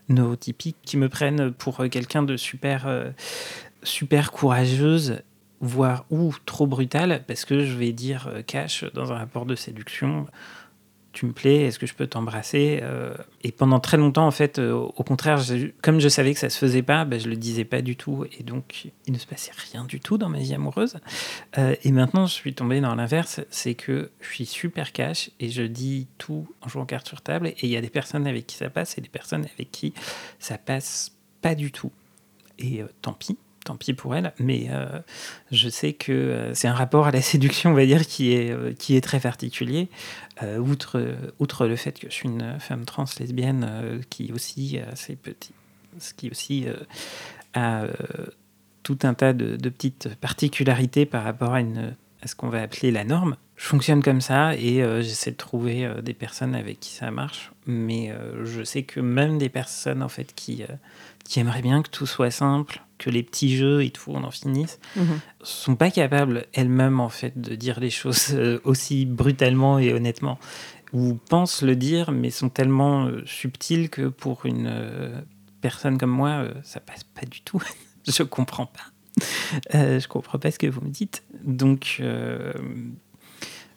[0.09, 2.87] neurotypiques qui me prennent pour quelqu'un de super
[3.83, 5.21] super courageuse,
[5.61, 9.55] voire ou trop brutale, parce que je vais dire euh, cash dans un rapport de
[9.55, 10.25] séduction.
[11.13, 13.13] Tu me plais, est-ce que je peux t'embrasser euh,
[13.43, 15.41] Et pendant très longtemps, en fait, euh, au contraire,
[15.81, 18.25] comme je savais que ça se faisait pas, ben, je le disais pas du tout,
[18.39, 20.97] et donc il ne se passait rien du tout dans ma vie amoureuse.
[21.57, 25.63] et maintenant, je suis tombé dans l'inverse, c'est que je suis super cash et je
[25.63, 28.55] dis tout en jouant carte sur table, et il y a des personnes avec qui
[28.55, 29.93] ça passe et des personnes avec qui
[30.39, 31.91] ça passe pas du tout.
[32.57, 34.99] Et tant pis, tant pis pour elle, mais euh,
[35.51, 38.51] je sais que euh, c'est un rapport à la séduction, on va dire, qui est,
[38.51, 39.89] euh, qui est très particulier.
[40.59, 40.99] outre,
[41.37, 45.53] outre le fait que je suis une femme trans lesbienne qui aussi assez petit,
[46.17, 46.65] qui aussi
[47.53, 47.83] a
[48.81, 51.61] tout un tas de, petites particularités par rapport à
[52.25, 53.35] ce qu'on va appeler la norme.
[53.55, 58.11] Je fonctionne comme ça et j'essaie de trouver des personnes avec qui ça marche, mais
[58.43, 60.63] je sais que même des personnes en fait qui,
[61.23, 64.29] qui aimeraient bien que tout soit simple, que les petits jeux et tout, on en
[64.29, 65.19] finisse, mhm.
[65.41, 70.37] sont pas capables elles-mêmes en fait de dire les choses euh, aussi brutalement et honnêtement,
[70.93, 75.19] ou pensent le dire, mais sont tellement euh, subtiles que pour une euh,
[75.61, 77.61] personne comme moi, ça passe pas du tout.
[78.07, 78.85] je comprends pas.
[79.73, 81.23] je comprends pas ce que vous me dites.
[81.43, 82.01] Donc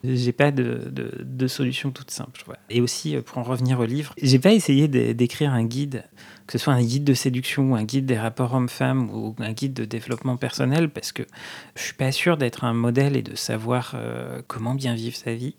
[0.05, 2.45] j'ai pas de, de, solution toute simple.
[2.71, 6.05] Et aussi, pour en revenir au livre, j'ai pas essayé d'écrire un guide
[6.47, 9.53] que ce soit un guide de séduction ou un guide des rapports hommes-femmes ou un
[9.53, 11.23] guide de développement personnel, parce que
[11.75, 15.35] je suis pas sûr d'être un modèle et de savoir euh, comment bien vivre sa
[15.35, 15.55] vie.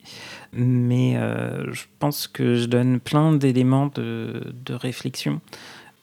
[0.54, 5.42] Mais euh, je pense que je donne plein d'éléments de, de, réflexion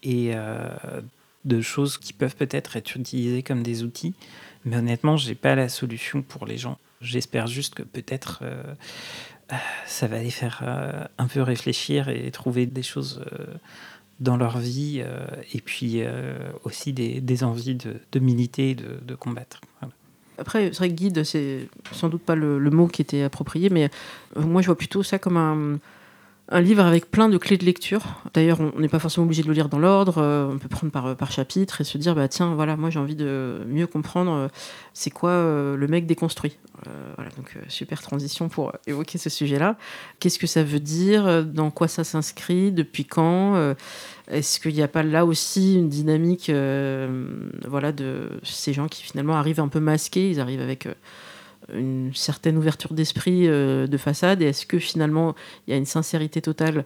[0.02, 0.68] et euh,
[1.44, 4.14] de choses qui peuvent peut-être être utilisées comme des outils.
[4.64, 6.78] Mais honnêtement, j'ai pas la solution pour les gens.
[7.02, 8.42] J'espère juste que peut-être
[9.86, 10.62] ça va les faire
[11.18, 13.22] un peu réfléchir et trouver des choses
[14.22, 19.14] dans leur vie euh, et puis euh, aussi des, envies de, de militer, de, de
[19.14, 19.60] combattre.
[20.38, 23.90] Après, c'est vrai que guide, c'est sans doute pas le, mot qui était approprié, mais
[24.36, 25.78] euh, moi je vois plutôt ça comme un,
[26.52, 28.22] un livre avec plein de clés de lecture.
[28.34, 30.22] D'ailleurs, on n'est pas forcément obligé de le lire dans l'ordre.
[30.52, 33.16] on peut prendre par, par chapitre et se dire, bah tiens, voilà, moi j'ai envie
[33.16, 34.48] de mieux comprendre
[34.94, 36.58] c'est quoi le mec déconstruit.
[37.68, 39.76] super transition pour évoquer ce sujet-là.
[40.20, 41.44] Qu'est-ce que ça veut dire?
[41.44, 42.70] Dans quoi ça s'inscrit?
[42.70, 43.74] Depuis quand?
[44.32, 47.26] Est-ce qu'il n'y a pas là aussi une dynamique euh,
[47.66, 50.94] voilà, de ces gens qui finalement arrivent un peu masqués, ils arrivent avec euh,
[51.72, 55.34] une certaine ouverture d'esprit euh, de façade, et est-ce que finalement
[55.66, 56.84] il y a une sincérité totale?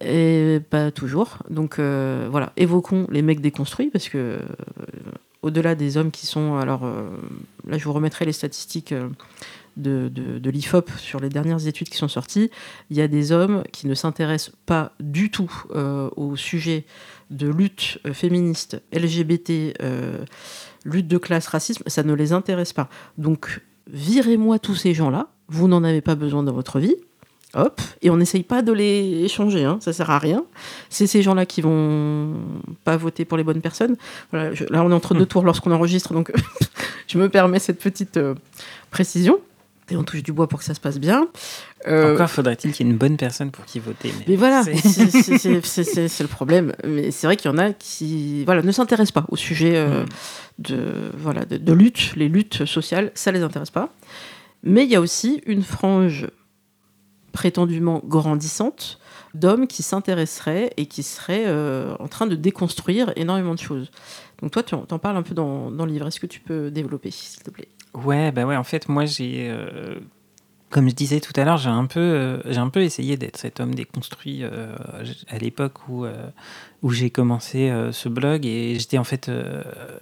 [0.00, 1.38] Et pas toujours.
[1.50, 4.40] Donc voilà, évoquons les mecs déconstruits parce que
[5.42, 6.56] au-delà des hommes qui sont.
[6.56, 6.90] Alors
[7.66, 8.94] là, je vous remettrai les statistiques
[9.76, 12.50] de, de, l'IFOP sur les dernières études qui sont sorties,
[12.90, 16.84] il y a des hommes qui ne s'intéressent pas du tout euh, au sujet
[17.30, 20.24] de lutte euh, féministe, LGBT, euh,
[20.84, 22.88] lutte de classe, racisme, ça ne les intéresse pas.
[23.18, 26.94] Donc, virez-moi tous ces gens-là, vous n'en avez pas besoin dans votre vie.
[27.54, 30.42] Hop, et on n'essaye pas de les échanger, hein, ça sert à rien.
[30.88, 32.32] C'est ces gens-là qui vont
[32.82, 33.96] pas voter pour les bonnes personnes.
[34.30, 35.26] Voilà, là, on est entre deux hmm.
[35.26, 36.32] tours lorsqu'on enregistre, donc
[37.08, 38.18] je me permets cette petite
[38.90, 39.38] précision
[39.90, 41.28] et on touche du bois pour que ça se passe bien.
[41.86, 44.12] Euh, Encore faudrait-il qu'il y ait une bonne personne pour qui voter.
[44.28, 46.72] Mais, voilà, c'est le problème.
[46.86, 50.04] Mais c'est vrai qu'il y en a qui voilà, ne s'intéressent pas au sujet euh,
[50.04, 50.06] mm.
[50.60, 53.92] de, voilà, de, lutte, les luttes sociales, ça les intéresse pas.
[54.62, 56.28] Mais il y a aussi une frange
[57.32, 59.00] prétendument grandissante
[59.34, 63.90] d'hommes qui s'intéresseraient et qui seraient euh, en train de déconstruire énormément de choses.
[64.40, 66.06] Donc toi, tu en, en parles un peu dans, dans le livre.
[66.06, 67.68] Est-ce que tu peux développer, s'il te plaît?
[67.94, 69.48] Ouais, bah ouais, en fait, moi, j'ai.
[69.50, 69.96] Euh,
[70.70, 73.60] comme je disais tout à l'heure, j'ai un, peu, euh, un peu essayé d'être cet
[73.60, 74.74] homme déconstruit euh,
[75.28, 76.06] à l'époque où,
[76.80, 79.30] où j'ai commencé ce blog et j'étais en fait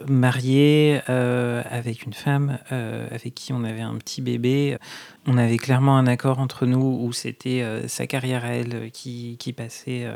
[0.07, 4.79] marié avec une femme avec qui on avait un petit bébé.
[5.27, 9.53] On avait clairement un accord entre nous où c'était sa carrière à elle qui, qui
[9.53, 10.07] passait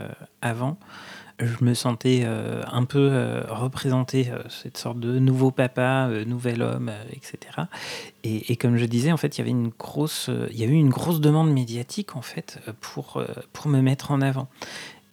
[0.41, 0.79] avant
[1.41, 6.63] je me sentais euh, un peu euh, représenté euh, cette sorte de nouveau papa, nouvel
[6.63, 7.39] homme, etc.
[8.23, 10.73] Et, comme je disais, en fait, il y avait une grosse, il y a eu
[10.73, 14.49] une grosse demande médiatique en fait pour pour me mettre en avant.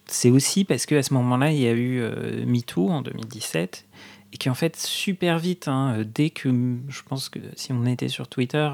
[0.06, 2.02] C'est aussi parce que à ce moment-là, il y a eu
[2.46, 3.88] MeToo en 2017
[4.34, 6.50] et qui en fait super vite, hein, dès que
[6.88, 8.70] je pense que si on était sur Twitter,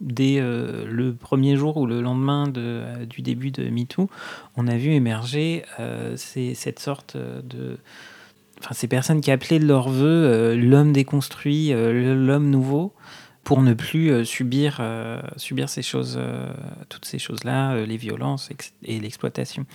[0.00, 4.08] dès euh, le premier jour ou le lendemain de, euh, du début de MeToo,
[4.56, 7.78] on a vu émerger euh, cette sorte de...
[8.60, 12.94] Enfin, ces personnes qui appelaient de leur vœu l'homme déconstruit, l'homme nouveau,
[13.42, 14.80] pour ne plus subir,
[15.36, 16.18] subir ces choses,
[16.88, 18.48] toutes ces choses-là, les violences
[18.84, 19.66] et l'exploitation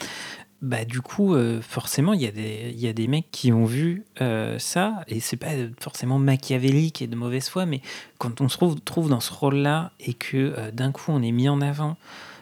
[0.62, 3.63] bah du coup, euh, forcément, il y, a des, y a des mecs qui ont
[3.63, 7.82] vu euh, ça, et c'est pas forcément machiavélique et de mauvaise foi, mais
[8.17, 11.48] quand on se trouve, dans ce rôle-là et que euh, d'un coup on est mis
[11.48, 11.95] en avant,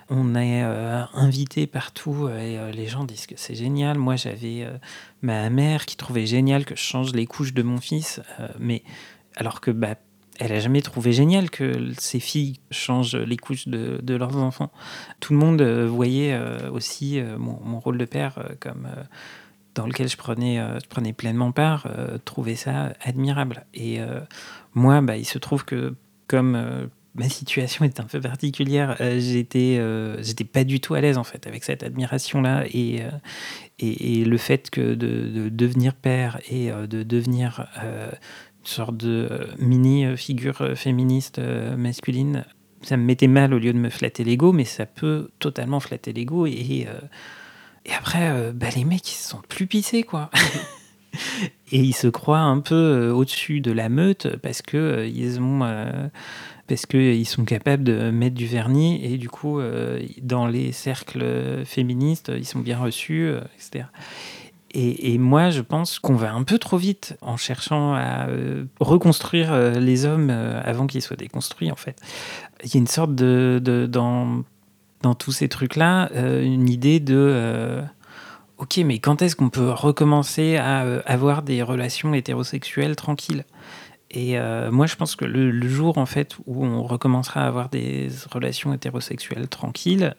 [0.10, 3.98] on est invité partout et les gens disent que c'est génial.
[3.98, 4.66] Moi, j'avais
[5.22, 8.22] ma mère qui trouvait génial que je change les couches de mon fils,
[8.58, 8.84] mais
[9.36, 9.96] alors que bah,
[10.40, 14.72] elle a jamais trouvé génial que ses filles changent les couches de, leurs enfants.
[15.20, 18.88] Tout le monde euh, voyait euh, aussi euh, mon, rôle de père comme
[19.76, 21.88] dans lequel je prenais, je prenais pleinement part,
[22.26, 23.66] trouvait ça admirable.
[23.76, 24.00] Et
[24.74, 25.94] moi, bah, il se trouve que
[26.26, 29.80] comme ma situation est un peu particulière, j'étais,
[30.20, 33.04] j'étais pas du tout à l'aise en fait avec cette admiration-là et,
[33.78, 37.68] et, le fait que de, de devenir père et de devenir
[38.68, 41.40] sorte de euh, mini euh, figure euh, féministe
[41.78, 42.46] masculine.
[42.82, 46.14] Ça me mettait mal au lieu de me flatter l'ego, mais ça peut totalement flatter
[46.14, 46.46] l'ego.
[46.46, 46.86] Et,
[47.86, 50.30] et après, bah, les mecs, ils se sont plus pissés, quoi.
[51.72, 55.62] et ils se croient un peu au-dessus de la meute parce que ils ont
[56.68, 59.60] parce qu'ils sont capables de mettre du vernis et du coup
[60.22, 63.86] dans les cercles féministes ils sont bien reçus etc
[64.80, 69.52] et, moi, je pense qu'on va un peu trop vite en cherchant à euh, reconstruire
[69.52, 72.00] euh, les hommes euh, avant qu'ils soient déconstruits, en fait.
[72.64, 73.60] Il y a une sorte de,
[73.90, 74.44] dans,
[75.18, 77.82] tous ces trucs-là, une idée de
[78.58, 83.46] ok, mais quand est-ce qu'on peut recommencer à avoir des relations hétérosexuelles tranquilles?
[84.12, 84.38] Et
[84.72, 88.10] moi, je pense que le, le, jour en fait où on recommencera à avoir des
[88.32, 90.16] relations hétérosexuelles tranquilles,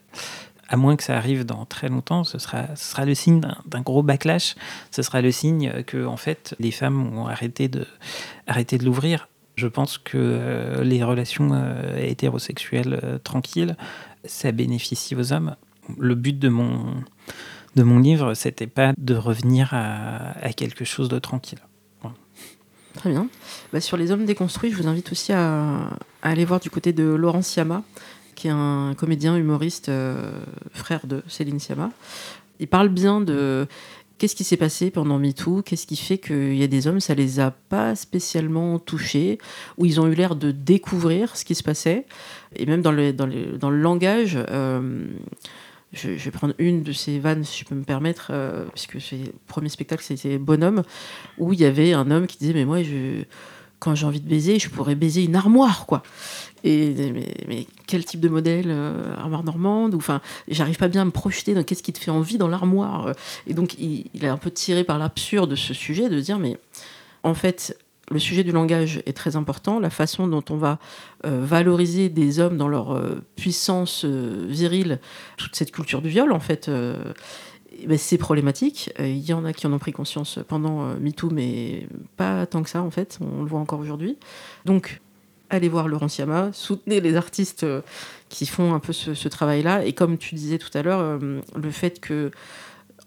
[0.69, 3.81] à moins que ça arrive dans très longtemps, ce sera, ce sera le signe d'un
[3.81, 4.55] gros backlash.
[4.91, 7.87] Ce sera le signe que, en fait, les femmes ont arrêté de,
[8.47, 9.27] de l'ouvrir.
[9.55, 13.75] Je pense que euh, les relations euh, hétérosexuelles euh, tranquilles,
[14.23, 15.55] ça bénéficie aux hommes.
[15.97, 16.93] Le but de mon,
[17.75, 21.59] de mon livre, c'était pas de revenir à, à, quelque chose de tranquille.
[22.93, 23.27] Très bien.
[23.73, 25.89] Bah, sur les hommes déconstruits, je vous invite aussi à,
[26.21, 27.83] à aller voir du côté de Laurent Siama,
[28.39, 30.31] qui est un comédien humoriste, euh,
[30.71, 31.91] frère de Céline Sciamma.
[32.61, 33.67] Il parle bien de
[34.17, 37.15] qu'est-ce qui s'est passé pendant MeToo, qu'est-ce qui fait qu'il y a des hommes, ça
[37.15, 39.39] les a pas spécialement touchés,
[39.77, 42.05] ou ils ont eu l'air de découvrir ce qui se passait.
[42.55, 45.03] Et même dans le, dans le, dans le langage, euh,
[45.91, 49.33] je, vais prendre une de ces vannes, si je peux me permettre, euh, puisque le
[49.47, 50.83] premier spectacle, c'était Bonhomme,
[51.37, 52.79] où il y avait un homme qui disait, mais moi,
[53.79, 56.03] quand j'ai envie de baiser, je pourrais baiser une armoire, quoi.
[56.63, 56.93] Et
[57.47, 61.53] mais, quel type de modèle euh, Armoire normande Enfin, j'arrive pas bien à me projeter
[61.53, 63.13] dans qu'est-ce qui te fait envie dans l'armoire.
[63.47, 66.39] Et donc, il, il, est un peu tiré par l'absurde de ce sujet, de dire,
[66.39, 66.57] mais
[67.23, 67.77] en fait,
[68.11, 70.79] le sujet du langage est très important, la façon dont on va
[71.25, 74.99] euh, valoriser des hommes dans leur euh, puissance virile,
[75.37, 78.91] toute cette culture du viol, en fait, ben, c'est problématique.
[78.99, 81.87] Il y en a qui en ont pris conscience pendant MeToo, mais
[82.17, 84.17] pas tant que ça, en fait, on le voit encore aujourd'hui.
[84.65, 84.99] Donc,
[85.49, 87.65] allez voir Laurent Siama, soutenez les artistes
[88.29, 91.99] qui font un peu ce, travail-là, et comme tu disais tout à l'heure, le fait
[91.99, 92.31] que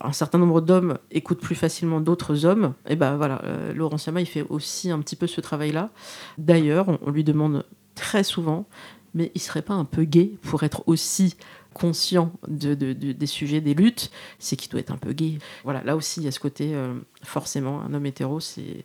[0.02, 4.20] un certain nombre d'hommes écoutent plus facilement d'autres hommes, et ben voilà, euh, Laurent Siama,
[4.20, 5.90] il fait aussi un petit peu ce travail-là.
[6.38, 7.64] D'ailleurs, on, lui demande
[7.94, 8.66] très souvent,
[9.14, 11.36] mais il serait pas un peu gay pour être aussi
[11.72, 15.38] conscient de, des sujets, des luttes, c'est qu'il doit être un peu gay.
[15.64, 18.84] Voilà, là aussi, il y a ce côté, euh, forcément, un homme hétéro, c'est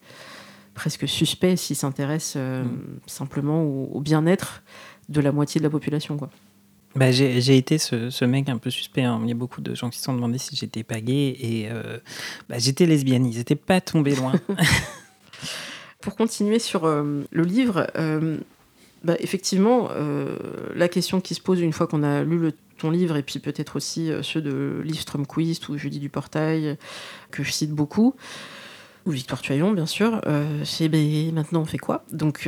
[0.77, 2.99] presque suspect s'il s'intéresse euh, mm.
[3.07, 4.61] simplement au, au bien-être
[5.09, 6.17] de la moitié de la population.
[6.17, 6.29] Quoi.
[6.95, 9.03] Bah, j'ai été ce, ce, mec un peu suspect.
[9.03, 9.19] Hein.
[9.23, 11.67] Il y a beaucoup de gens qui se sont demandé si j'étais pas gay et
[11.69, 11.97] euh,
[12.49, 13.25] bah, j'étais lesbienne.
[13.25, 14.33] Ils n'étaient pas tombés loin.
[16.01, 18.37] Pour continuer sur euh, le livre, euh,
[19.03, 19.89] bah, effectivement,
[20.75, 23.39] la question qui se pose une fois qu'on a lu le, ton livre et puis
[23.39, 25.03] peut-être aussi ceux de Liv
[25.69, 26.77] ou Judy Duportail,
[27.31, 28.15] que je cite beaucoup,
[29.07, 30.21] ou Victoire Tuaillon, bien sûr,
[30.63, 32.03] c'est ben, maintenant on fait quoi?
[32.11, 32.47] Donc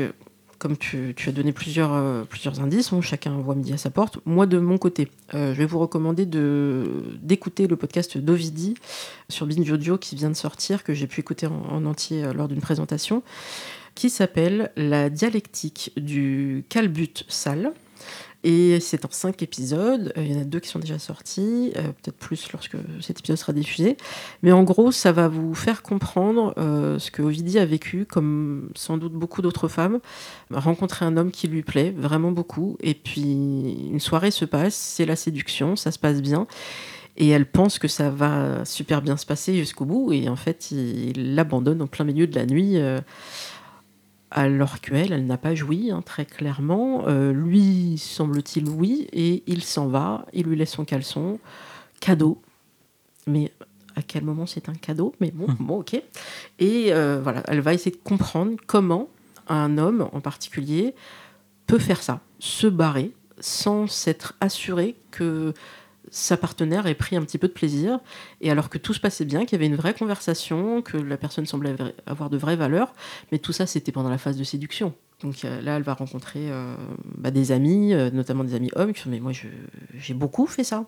[0.60, 2.26] comme tu, as donné plusieurs, euh,
[2.60, 4.20] indices, hein, chacun voit midi à sa porte.
[4.26, 8.76] Moi, de mon côté, euh, je vais vous recommander d'écouter le podcast d'Ovidi
[9.30, 12.50] sur Binge Audio qui vient de sortir, que j'ai pu écouter en, entier euh, lors
[12.50, 13.24] d'une présentation,
[13.96, 17.72] qui s'appelle La dialectique du calbut sale.
[18.44, 20.14] Et c'est en cinq épisodes.
[20.18, 23.20] Euh, il y en a deux qui sont déjà sortis, euh, peut-être plus lorsque cet
[23.20, 23.98] épisode sera diffusé.
[24.44, 28.70] Mais en gros, ça va vous faire comprendre euh, ce que Ovidie a vécu, comme
[28.76, 30.00] sans doute beaucoup d'autres femmes.
[30.52, 32.78] Rencontrer un homme qui lui plaît vraiment beaucoup.
[32.82, 33.22] Et puis,
[33.92, 36.48] une soirée se passe, c'est la séduction, ça se passe bien.
[37.18, 40.14] Et elle pense que ça va super bien se passer jusqu'au bout.
[40.14, 42.78] Et en fait, il l'abandonne en plein milieu de la nuit
[44.32, 47.08] alors qu'elle, elle n'a pas joui, hein, très clairement.
[47.08, 51.40] Euh, lui, semble-t-il, oui, et il s'en va, il lui laisse son caleçon,
[52.00, 52.42] cadeau.
[53.28, 53.52] Mais
[53.96, 55.14] à quel moment c'est un cadeau?
[55.20, 55.58] Mais bon, hum.
[55.60, 56.02] bon, ok.
[56.60, 59.10] Et euh, voilà, elle va essayer de comprendre comment
[59.48, 60.94] un homme en particulier
[61.66, 65.54] peut faire ça, se barrer sans s'être assuré que
[66.12, 68.00] sa partenaire ait pris un petit peu de plaisir,
[68.42, 71.18] et alors que tout se passait bien, qu'il y avait une vraie conversation, que la
[71.18, 72.94] personne semblait avoir de vraies valeurs,
[73.32, 74.94] mais tout ça c'était pendant la phase de séduction.
[75.22, 76.76] Donc euh, là, elle va rencontrer euh,
[77.18, 80.64] bah, des amis, euh, notamment des amis hommes, qui sont mais moi j'ai beaucoup fait
[80.64, 80.86] ça.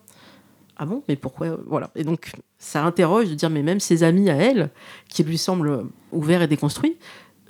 [0.77, 1.03] Ah bon?
[1.07, 1.59] Mais pourquoi?
[1.67, 1.91] Voilà.
[1.95, 4.69] Et donc ça interroge de dire mais même ses amis à elle,
[5.09, 6.97] qui lui semblent ouverts et déconstruits,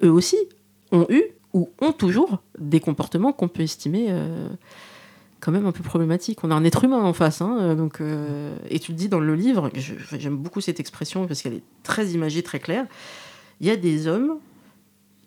[0.03, 0.37] eux aussi
[0.91, 4.09] ont eu ou ont toujours des comportements qu'on peut estimer
[5.41, 6.43] quand même un peu problématique.
[6.43, 9.09] On a un être humain en face, hein, euh, donc, euh, et tu le dis
[9.09, 9.69] dans le livre,
[10.13, 12.85] j'aime beaucoup cette expression parce qu'elle est très imagée, très claire.
[13.59, 14.37] Il y a des hommes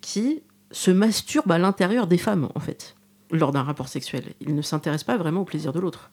[0.01, 2.97] qui se masturbent à l'intérieur des femmes, en fait,
[3.31, 4.33] lors d'un rapport sexuel.
[4.41, 6.11] Ils ne s'intéressent pas vraiment au plaisir de l'autre.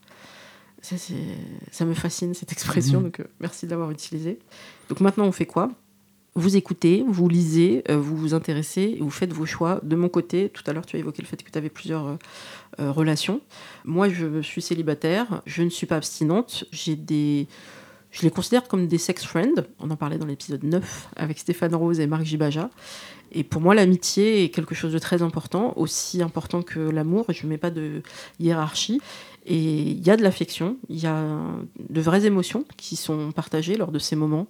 [0.82, 0.96] Ça,
[1.72, 3.04] ça, me fascine, cette expression, mmh.
[3.04, 4.40] donc euh, merci de l'avoir utilisée.
[4.90, 5.72] Donc maintenant, on fait quoi?
[6.34, 9.82] Vous écoutez, vous lisez, euh, vous vous intéressez, vous faites vos choix.
[9.84, 12.08] De mon côté, tout à l'heure, tu as évoqué le fait que tu avais plusieurs
[12.08, 12.16] euh,
[12.80, 13.42] euh, relations.
[13.84, 16.64] Moi, je suis célibataire, je ne suis pas abstinente.
[16.72, 17.48] J'ai des.
[18.12, 19.64] Je les considère comme des sex friends.
[19.80, 22.70] On en parlait dans l'épisode 9 avec Stéphane Rose et Marc Gibaja.
[23.32, 27.26] Et pour moi, l'amitié est quelque chose de très important, aussi important que l'amour.
[27.30, 28.02] Je ne mets pas de
[28.40, 29.02] hiérarchie.
[29.46, 31.26] Et il y a de l'affection, il y a
[31.90, 34.48] de vraies émotions qui sont partagées lors de ces moments.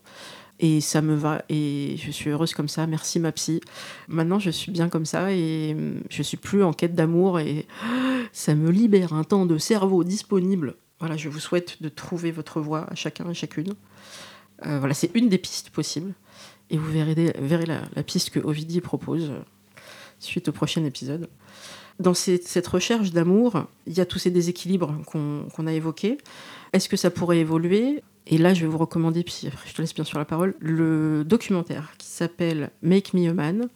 [0.64, 2.86] Et ça me va et je suis heureuse comme ça.
[2.86, 3.62] Merci ma psy.
[4.08, 5.76] Maintenant, je suis bien comme ça et
[6.10, 7.66] je suis plus en quête d'amour et
[8.32, 10.76] ça me libère un temps de cerveau disponible.
[11.00, 13.74] Voilà, je vous souhaite de trouver votre voie à chacun et chacune.
[14.68, 16.14] Euh, voilà, c'est une des pistes possibles.
[16.70, 19.40] Et vous verrez, verrez la, piste que Ovidie propose euh,
[20.20, 21.28] suite au prochain épisode.
[22.00, 26.18] Dans cette recherche d'amour, il y a tous ces déséquilibres qu'on a évoqués.
[26.74, 28.04] Est-ce que ça pourrait évoluer?
[28.28, 31.24] Et là, je vais vous recommander, puis je te laisse bien sûr la parole, le
[31.24, 33.68] documentaire qui s'appelle Make Me a Man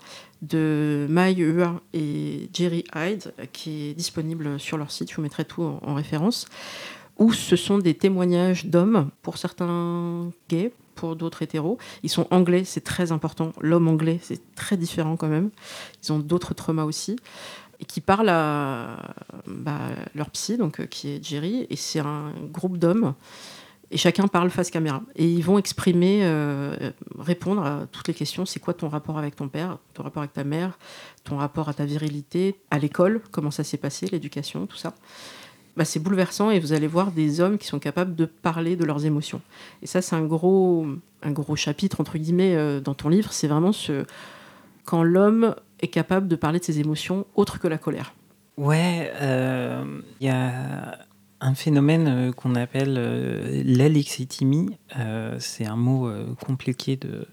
[0.43, 5.09] de Mai Hua et Jerry Hyde, qui est disponible sur leur site.
[5.09, 6.45] Je vous mettrai tout en, référence.
[7.17, 11.77] Où ce sont des témoignages d'hommes, pour certains gays, pour d'autres hétéros.
[12.03, 13.51] Ils sont anglais, c'est très important.
[13.61, 15.49] L'homme anglais, c'est très différent quand même.
[16.03, 17.15] Ils ont d'autres traumas aussi
[17.79, 19.15] et qui parlent à
[19.47, 23.13] bah, leur psy, donc, qui est Jerry, et c'est un groupe d'hommes
[23.91, 25.01] et chacun parle face caméra.
[25.15, 28.45] Et ils vont exprimer, euh, répondre à toutes les questions.
[28.45, 30.77] C'est quoi ton rapport avec ton père, ton rapport avec ta mère,
[31.23, 34.93] ton rapport à ta virilité, à l'école, comment ça s'est passé, l'éducation, tout ça.
[35.77, 38.85] Bah, c'est bouleversant et vous allez voir des hommes qui sont capables de parler de
[38.85, 39.41] leurs émotions.
[39.81, 40.87] Et ça, c'est un gros,
[41.21, 43.33] un gros chapitre, entre guillemets, euh, dans ton livre.
[43.33, 44.05] C'est vraiment ce,
[44.85, 48.13] quand l'homme est capable de parler de ses émotions autres que la colère.
[48.57, 50.97] Ouais, il euh, y a
[51.45, 54.77] un phénomène euh, qu'on appelle euh, l'alexithymie.
[54.97, 56.09] Euh, c'est un mot
[56.43, 57.27] compliqué de,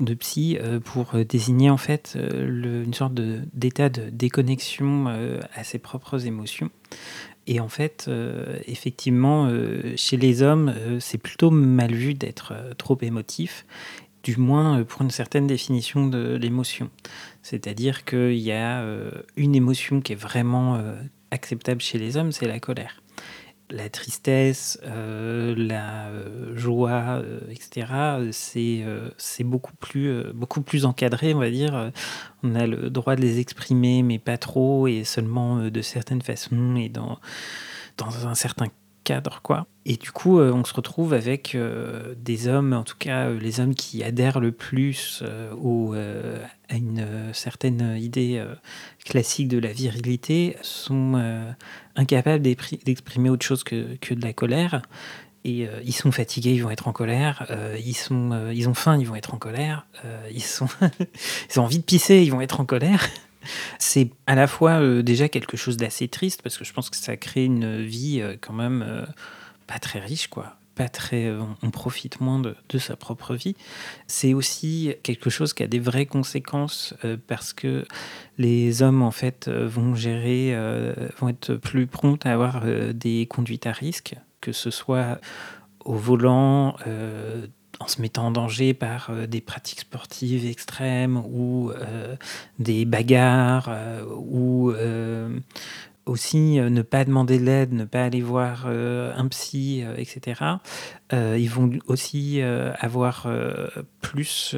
[0.00, 5.06] de psy pour désigner en fait une sorte d'état de, déconnexion
[5.54, 6.70] à ses propres émotions.
[7.46, 8.10] Et en fait,
[8.66, 9.50] effectivement,
[9.96, 13.64] chez les hommes, c'est plutôt mal vu d'être trop émotif
[14.22, 16.90] du moins pour une certaine définition de l'émotion.
[17.42, 18.84] C'est-à-dire qu'il y a
[19.36, 20.82] une émotion qui est vraiment
[21.30, 23.02] acceptable chez les hommes, c'est la colère
[23.70, 27.86] la tristesse, euh, la euh, joie, euh, etc.,
[29.18, 31.92] c'est beaucoup, plus, beaucoup plus encadré, on va dire.
[32.42, 36.76] On a le droit de les exprimer, mais pas trop, et seulement de certaines façons,
[36.76, 37.18] et dans,
[37.96, 38.68] dans un certain
[39.84, 41.56] Et du coup, on se retrouve avec
[42.16, 45.22] des hommes, en tout cas les hommes qui adhèrent le plus
[45.58, 48.44] au, à une certaine idée
[49.04, 51.14] classique de la virilité, sont
[51.96, 54.82] incapables d'exprimer autre chose que, que, de la colère.
[55.44, 57.46] Et euh, ils sont fatigués, ils vont être en colère.
[57.50, 59.86] Euh, ils, sont, euh, ils ont faim, ils vont être en colère.
[60.30, 60.68] ils, sont
[61.50, 63.08] ils ont envie de pisser, ils vont être en colère.
[63.78, 67.16] C'est à la fois déjà quelque chose d'assez triste parce que je pense que ça
[67.16, 69.06] crée une vie quand même
[69.66, 73.56] pas très riche, quoi pas très, on profite moins de, sa propre vie.
[74.06, 77.84] C'est aussi quelque chose qui a des vraies conséquences euh, parce que
[78.38, 82.62] les hommes en fait euh, vont gérer, euh, vont être plus prompts à avoir
[82.94, 85.20] des conduites à risque, que ce soit
[85.84, 86.76] au volant,
[87.80, 91.72] en se mettant en danger par des pratiques sportives extrêmes ou
[92.58, 93.70] des bagarres
[94.08, 94.72] ou
[96.08, 99.94] aussi euh, ne pas demander de l'aide, ne pas aller voir euh, un psy, euh,
[99.96, 100.42] etc.
[101.12, 103.26] ils vont aussi avoir
[104.00, 104.54] plus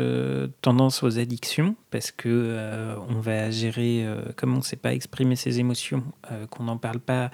[0.62, 4.04] tendance aux addictions parce que on va gérer,
[4.36, 6.02] comme on ne sait pas exprimer ses émotions,
[6.50, 7.30] qu'on n'en parle pas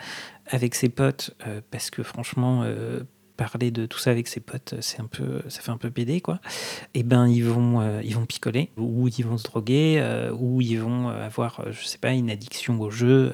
[0.49, 1.34] avec ses potes,
[1.70, 2.64] parce que franchement
[3.37, 6.20] parler de tout ça avec ses potes, c'est un peu, ça fait un peu pédé,
[6.20, 6.41] quoi.
[6.95, 10.80] Et eh ben, ils vont, ils vont picoler, ou ils vont se droguer, ou ils
[10.80, 13.32] vont avoir, je sais pas, une addiction au jeu,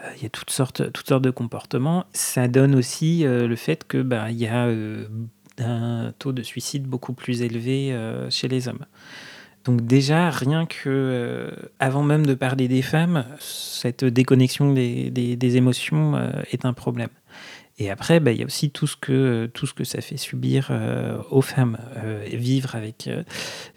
[0.00, 2.04] euh, il y a toutes sortes, toutes sortes de comportements.
[2.12, 5.06] Ça donne aussi euh, le fait que bah, il y a euh,
[5.58, 7.96] un taux de suicide beaucoup plus élevé
[8.30, 8.86] chez les hommes.
[9.64, 16.18] Donc déjà, rien que, avant même de parler des femmes, cette déconnexion des, des, émotions
[16.50, 17.08] est un problème.
[17.78, 20.16] Et après, bah, il y a aussi tout ce que, tout ce que ça fait
[20.16, 20.70] subir
[21.30, 21.76] aux femmes.
[22.26, 23.10] vivre, avec,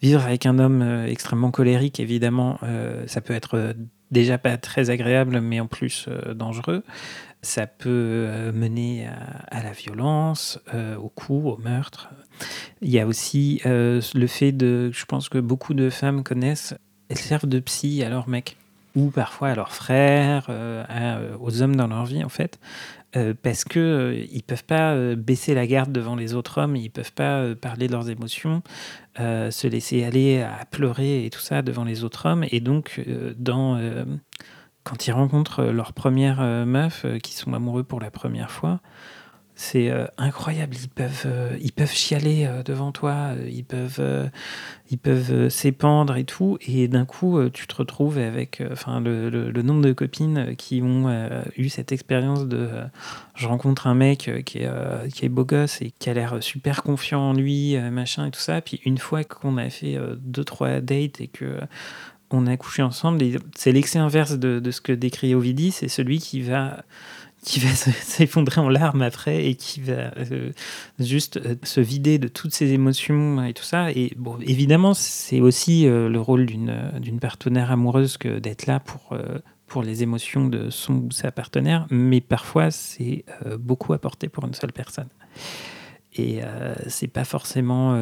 [0.04, 2.60] vivre avec un homme extrêmement colérique, évidemment,
[3.08, 3.74] ça peut être
[4.12, 6.84] déjà pas très agréable, mais en plus euh, dangereux.
[7.42, 9.08] Ça peut euh, mener
[9.52, 12.10] à, la violence, euh, au coup, au meurtre.
[12.82, 16.76] Il y a aussi le fait de, je pense que beaucoup de femmes connaissent,
[17.10, 18.58] elles servent de psy à leur mec
[18.96, 20.50] ou parfois à leurs frères,
[21.40, 22.60] aux hommes dans leur vie en fait,
[23.16, 26.76] euh, parce que euh, ils peuvent pas euh, baisser la garde devant les autres hommes,
[26.76, 28.62] ils peuvent pas parler de leurs émotions,
[29.18, 32.46] se laisser aller à pleurer et tout ça devant les autres hommes.
[32.52, 33.02] Et donc,
[34.84, 38.80] quand ils rencontrent leur première meuf, qui sont amoureux pour la première fois,
[39.60, 40.76] c'est euh, incroyable.
[40.80, 44.30] Ils peuvent, euh, ils peuvent chialer euh, devant toi, ils peuvent,
[44.92, 46.60] ils peuvent s'épandre et tout.
[46.62, 51.10] Et d'un coup, tu te retrouves avec enfin, le, le, nombre de copines qui ont
[51.58, 52.70] eu cette expérience de
[53.34, 56.84] je rencontre un mec qui est, qui est beau gosse et qui a l'air super
[56.84, 58.62] confiant en lui, machin et tout ça.
[58.62, 61.60] Puis une fois qu'on a fait deux, trois dates et que
[62.30, 63.24] on a couché ensemble,
[63.56, 66.84] c'est l'excès inverse de, de, ce que décrit Ovidie, c'est celui qui va
[67.48, 70.52] qui va s'effondrer en larmes après et qui va euh,
[71.00, 73.90] juste euh, se vider de toutes ses émotions et tout ça.
[73.92, 79.16] Et bon, évidemment, c'est aussi euh, le rôle d'une partenaire amoureuse que d'être là pour,
[79.66, 83.24] pour les émotions de son ou sa partenaire, mais parfois c'est
[83.60, 85.10] beaucoup apporté pour une seule personne.
[86.16, 86.42] Et
[86.88, 87.98] c'est pas forcément,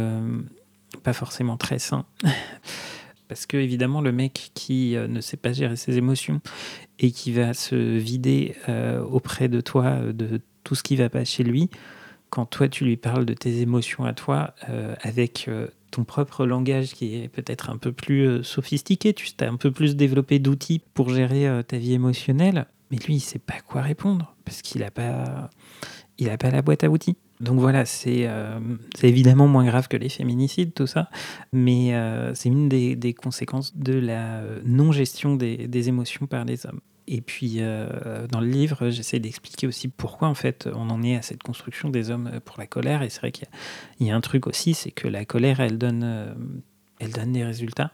[1.04, 2.06] pas forcément très sain.
[3.28, 6.42] Parce que évidemment, le mec qui ne sait pas gérer ses émotions
[7.00, 11.10] et qui va se vider euh, auprès de toi euh, de tout ce qui va
[11.10, 11.70] pas chez lui,
[12.30, 15.50] quand toi tu lui parles de tes émotions à toi euh, avec
[15.92, 19.96] ton propre langage qui est peut-être un peu plus sophistiqué, tu as un peu plus
[19.96, 24.62] développé d'outils pour gérer ta vie émotionnelle, mais lui il sait pas quoi répondre parce
[24.62, 25.50] qu'il a pas
[26.18, 27.16] il a pas la boîte à outils.
[27.42, 28.30] Donc voilà, c'est
[29.04, 31.10] évidemment moins grave que les féminicides, tout ça,
[31.52, 31.94] mais
[32.34, 36.80] c'est une des, conséquences de la non-gestion des, émotions par les hommes.
[37.08, 37.60] Et puis,
[38.30, 41.90] dans le livre, j'essaie d'expliquer aussi pourquoi, en fait, on en est à cette construction
[41.90, 43.04] des hommes pour la colère.
[43.04, 43.48] Et c'est vrai qu'il
[44.00, 46.36] y, a un truc aussi, c'est que la colère, elle donne,
[47.00, 47.92] elle donne des résultats.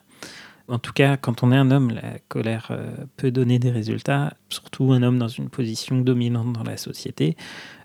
[0.72, 4.34] En tout cas, quand on est un homme, la colère euh, peut donner des résultats,
[4.48, 7.36] surtout un homme dans une position dominante dans la société.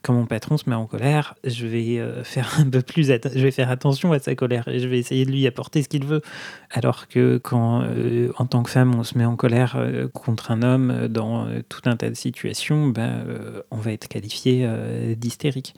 [0.02, 3.40] Quand mon patron se met en colère, je vais euh, faire un peu plus, je
[3.40, 6.04] vais faire attention à sa colère et je vais essayer de lui apporter ce qu'il
[6.04, 6.22] veut.
[6.70, 9.76] Alors que quand, euh, en tant que femme, on se met en colère
[10.12, 13.26] contre un homme dans tout un tas de situations, ben,
[13.72, 14.68] on va être qualifié
[15.16, 15.74] d'hystérique.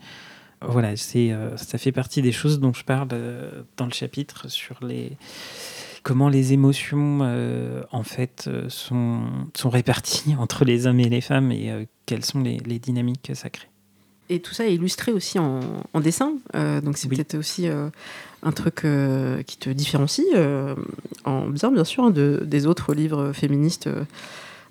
[0.61, 3.07] Voilà, c'est, ça fait partie des choses dont je parle
[3.77, 5.17] dans le chapitre sur les
[6.03, 9.21] comment les émotions euh, en fait euh, sont,
[9.55, 13.33] sont réparties entre les hommes et les femmes et euh, quelles sont les, dynamiques que
[13.33, 13.67] ça crée?
[14.31, 15.59] Et tout ça est illustré aussi en,
[16.01, 18.85] dessin, donc c'est peut-être aussi un truc
[19.47, 20.27] qui te différencie,
[21.25, 23.89] en bizarre bien sûr, hein, de, des autres livres féministes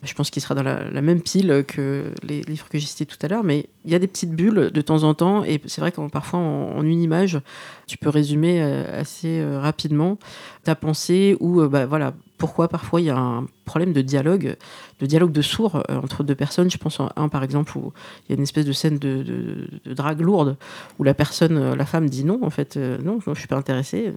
[0.03, 3.17] je pense qu'il sera dans la, même pile que les livres que j'ai cités tout
[3.23, 5.81] à l'heure, mais il y a des petites bulles de temps en temps, et c'est
[5.81, 7.41] vrai que parfois en, une image,
[7.89, 10.19] tu peux résumer euh, assez euh, rapidement
[10.63, 14.57] ta pensée ou euh, bah, voilà, pourquoi parfois il y a un problème de dialogue,
[15.01, 16.71] de dialogue de sourds euh, entre deux personnes.
[16.71, 17.93] Je pense à un par exemple où
[18.25, 20.57] il y a une espèce de scène de, drague lourde
[20.99, 23.57] où la personne, euh, la femme dit non en fait, euh, non, je suis pas
[23.57, 24.13] intéressée.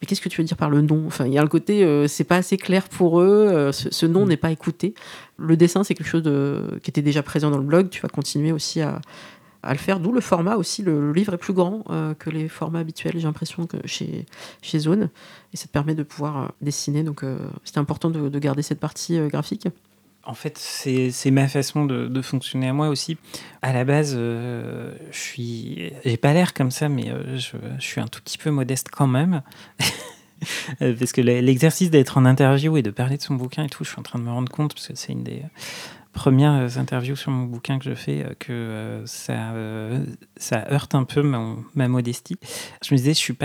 [0.00, 1.04] Mais qu'est-ce que tu veux dire par le non?
[1.06, 3.70] Enfin, il y a un côté, c'est pas assez clair pour eux.
[3.72, 4.28] ce, non mm.
[4.28, 4.94] n'est pas écouté.
[5.36, 7.90] Le dessin, c'est quelque chose de, qui était déjà présent dans le blog.
[7.90, 9.00] Tu vas continuer aussi à,
[9.68, 10.82] à le faire, d'où le format aussi.
[10.82, 14.24] Le, livre est plus grand euh, que les formats habituels, j'ai l'impression, que chez,
[14.62, 15.10] chez Zone.
[15.52, 17.02] Et ça te permet de pouvoir euh, dessiner.
[17.02, 19.68] Donc euh, c'était important de, garder cette partie graphique.
[20.24, 23.18] En fait, c'est ma façon de, fonctionner à moi aussi.
[23.60, 25.92] À la base, je suis.
[26.04, 29.42] J'ai pas l'air comme ça, mais je, suis un tout petit peu modeste quand même.
[30.78, 33.90] parce que l'exercice d'être en interview et de parler de son bouquin et tout, je
[33.90, 35.42] suis en train de me rendre compte, parce que c'est une des
[36.18, 40.04] premières interviews sur mon bouquin que je fais euh, que euh, ça, euh,
[40.52, 42.36] heurte un peu ma, modestie.
[42.84, 43.36] Je me disais, je suis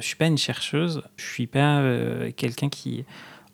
[0.00, 1.80] suis pas une chercheuse, je suis pas
[2.36, 3.04] quelqu'un qui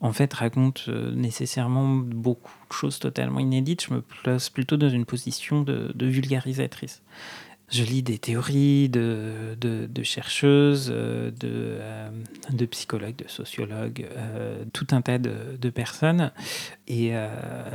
[0.00, 3.84] en fait raconte nécessairement beaucoup de choses totalement inédites.
[3.86, 7.02] Je me place plutôt dans une position de vulgarisatrice
[7.68, 11.48] je lis des théories de, de, chercheuses, euh, de,
[11.80, 12.10] euh,
[12.50, 16.30] de, psychologues, de sociologues, euh, tout un tas de, personnes.
[16.86, 17.12] Et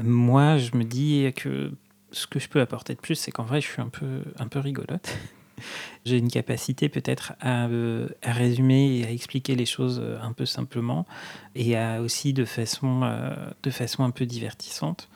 [0.02, 1.72] moi, je me dis que
[2.12, 4.48] ce que je peux apporter de plus, c'est qu'en vrai, je suis un peu, un
[4.48, 5.18] peu rigolote.
[6.06, 11.06] J'ai une capacité peut-être à, à, résumer et à expliquer les choses un peu simplement
[11.54, 13.02] et à aussi de façon,
[13.62, 15.10] de façon un peu divertissante.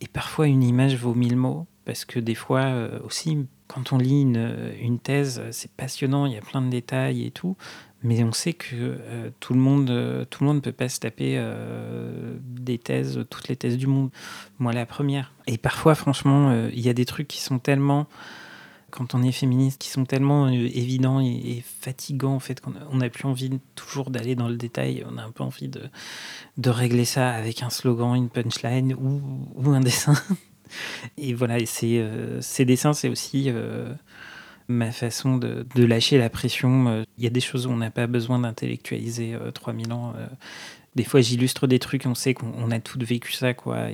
[0.00, 2.70] Et parfois, une image vaut mille mots parce que des fois
[3.04, 7.30] aussi, quand on lit une, thèse, c'est passionnant, il y a plein de détails et
[7.30, 7.56] tout,
[8.02, 11.00] mais on sait que euh, tout le monde euh, tout le monde peut pas se
[11.00, 14.10] taper euh, des thèses, toutes les thèses du monde.
[14.58, 15.32] Moi, la première.
[15.46, 18.06] Et parfois, franchement, il y a des trucs qui sont tellement,
[18.90, 23.26] quand on est féministe, qui sont tellement évidents et, fatigants, en fait, qu'on n'a plus
[23.26, 25.04] envie toujours d'aller dans le détail.
[25.10, 29.80] On a un peu envie de, régler ça avec un slogan, une punchline ou un
[29.80, 30.14] dessin.
[31.16, 33.92] Et voilà, euh, ces dessins, c'est aussi euh,
[34.68, 36.88] ma façon de, lâcher la pression.
[36.88, 40.14] Euh, il y a des choses où on n'a pas besoin d'intellectualiser 3000 ans.
[40.94, 43.88] des fois, j'illustre des trucs, on sait qu'on a tout vécu ça, quoi.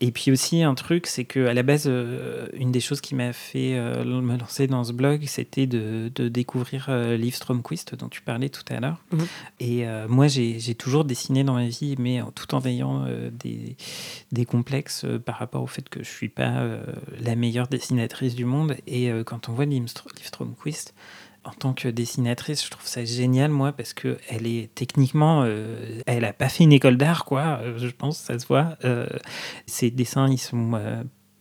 [0.00, 3.14] Et puis aussi un truc, c'est que à la base, euh, une des choses qui
[3.14, 8.10] m'a fait euh, me lancer dans ce blog, c'était de, découvrir euh, Liv Stromquist dont
[8.10, 9.02] tu parlais tout à l'heure.
[9.12, 9.26] Mhm.
[9.60, 13.76] Et moi, j'ai toujours dessiné dans ma vie, mais tout en ayant des,
[14.32, 16.66] des, complexes par rapport au fait que je suis pas
[17.20, 18.76] la meilleure dessinatrice du monde.
[18.86, 20.94] Et quand on voit Liv Stromquist,
[21.44, 26.00] en tant que dessinatrice, je trouve ça génial, moi, parce que elle est techniquement, euh,
[26.06, 27.60] elle a pas fait une école d'art, quoi.
[27.62, 28.76] Euh, je pense, ça se voit.
[28.84, 29.06] Euh,
[29.66, 30.72] ses dessins, ils sont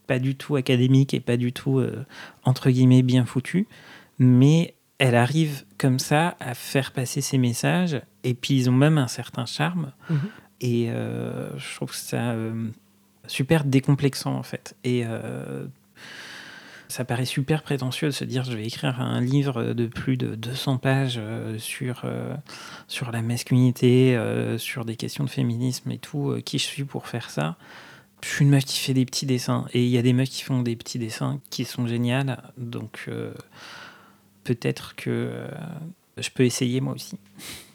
[0.07, 1.81] pas du tout académiques et pas du tout
[2.43, 3.65] entre guillemets bien foutus,
[4.19, 8.97] mais elle arrive comme ça à faire passer ses messages, et puis ils ont même
[8.97, 9.93] un certain charme.
[10.09, 10.19] Mhm.
[10.61, 10.89] Et
[11.57, 12.35] je trouve ça
[13.27, 14.75] super décomplexant en fait.
[14.83, 15.05] Et
[16.87, 20.35] ça paraît super prétentieux de se dire je vais écrire un livre de plus de
[20.35, 22.35] 200 pages euh, sur, euh,
[22.87, 26.35] sur la masculinité, euh, sur des questions de féminisme et tout.
[26.45, 27.57] qui je suis pour faire ça
[28.21, 29.65] Je suis une meuf qui fait des petits dessins.
[29.73, 32.41] Et il y a des meufs qui font des petits dessins qui sont géniales.
[32.57, 33.09] Donc
[34.43, 35.47] peut-être que
[36.17, 37.17] je peux essayer moi aussi.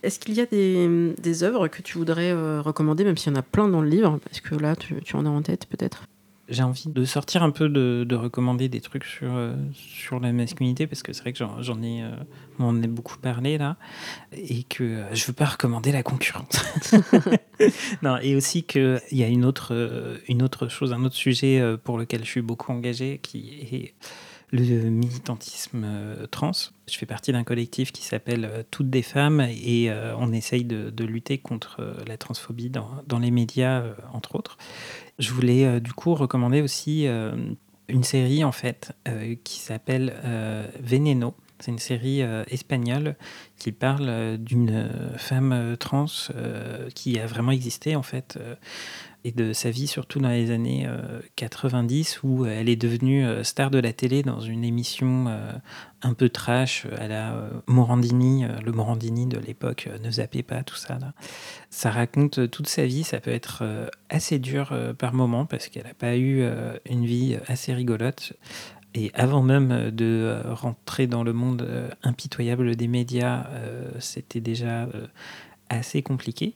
[0.02, 3.38] Est-ce qu'il y a des, des, œuvres que tu voudrais recommander, même s'il y en
[3.38, 4.20] a plein dans le livre?
[4.24, 6.07] Parce que là, tu en as en tête peut-être
[6.48, 10.32] j'ai envie de sortir un peu de, de recommander des trucs sur, euh, sur la
[10.32, 12.04] masculinité parce que c'est vrai que j'en, ai,
[12.58, 13.76] on en a beaucoup parlé là
[14.32, 16.64] et que euh, je veux pas recommander la concurrence.
[18.02, 21.60] non, et aussi qu'il y a une autre, euh, une autre chose, un autre sujet
[21.60, 23.94] euh, pour lequel je suis beaucoup engagé qui est
[24.52, 26.52] le militantisme euh, trans.
[26.88, 30.64] Je fais partie d'un collectif qui s'appelle euh, Toutes des femmes et euh, on essaye
[30.64, 33.82] de, lutter contre la transphobie dans, les médias,
[34.12, 34.58] entre autres.
[35.18, 38.92] Je voulais du coup recommander aussi une série en fait
[39.42, 40.12] qui s'appelle
[40.82, 41.34] Veneno.
[41.60, 43.16] C'est une série espagnole
[43.58, 46.06] qui parle d'une femme trans
[46.94, 48.38] qui a vraiment existé en fait
[49.32, 53.70] de sa vie surtout dans les années euh, 90 où elle est devenue euh, star
[53.70, 55.52] de la télé dans une émission euh,
[56.02, 60.42] un peu trash à la euh, Morandini, euh, le Morandini de l'époque, euh, ne zappez
[60.42, 60.98] pas tout ça.
[61.70, 65.46] Ça raconte euh, toute sa vie, ça peut être euh, assez dur euh, par moment
[65.46, 68.34] parce qu'elle n'a pas eu euh, une vie assez rigolote.
[68.94, 74.40] Et avant même de euh, rentrer dans le monde euh, impitoyable des médias, euh, c'était
[74.40, 75.06] déjà euh,
[75.68, 76.54] assez compliqué.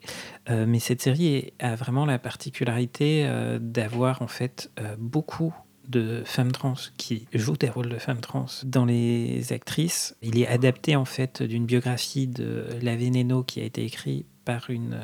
[0.50, 5.54] Euh, mais cette série a vraiment la particularité euh, d'avoir en fait euh, beaucoup
[5.88, 10.16] de femmes trans qui jouent des rôles de femmes trans dans les actrices.
[10.22, 14.70] Il est adapté en fait d'une biographie de La Veneno qui a été écrite par
[14.70, 14.96] une,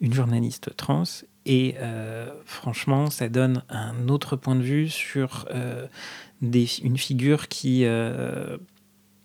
[0.00, 1.04] une journaliste trans.
[1.46, 1.76] Et
[2.44, 5.48] franchement, ça donne un autre point de vue sur
[6.42, 7.86] des, une figure qui...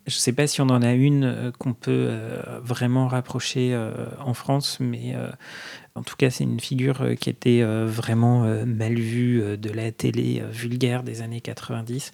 [0.07, 3.73] je ne sais pas si on en a une euh, qu'on peut euh, vraiment rapprocher
[3.73, 5.15] euh, en France, mais
[5.95, 11.01] en tout cas, c'est une figure qui était vraiment mal vue de la télé vulgaire
[11.01, 12.13] des années 90.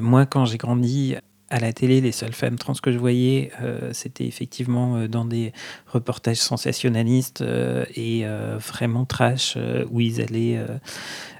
[0.00, 1.14] Moi, quand j'ai grandi
[1.50, 5.24] à la télé, les seules femmes trans que je voyais, euh, c'était effectivement euh, dans
[5.24, 5.52] des
[5.88, 8.24] reportages sensationnalistes euh, et
[8.58, 9.58] vraiment trash,
[9.90, 10.58] où ils allaient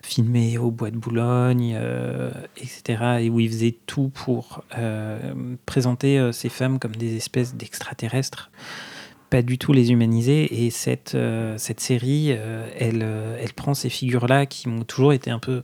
[0.02, 1.78] filmer au bois de Boulogne,
[2.56, 3.20] etc.
[3.20, 4.64] Et où ils faisaient tout pour
[5.66, 8.50] présenter ces femmes comme des espèces d'extraterrestres
[9.28, 10.64] pas du tout les humaniser.
[10.64, 11.16] Et cette,
[11.56, 13.06] cette série, elle,
[13.40, 15.62] elle prend ces figures-là qui m'ont toujours été un peu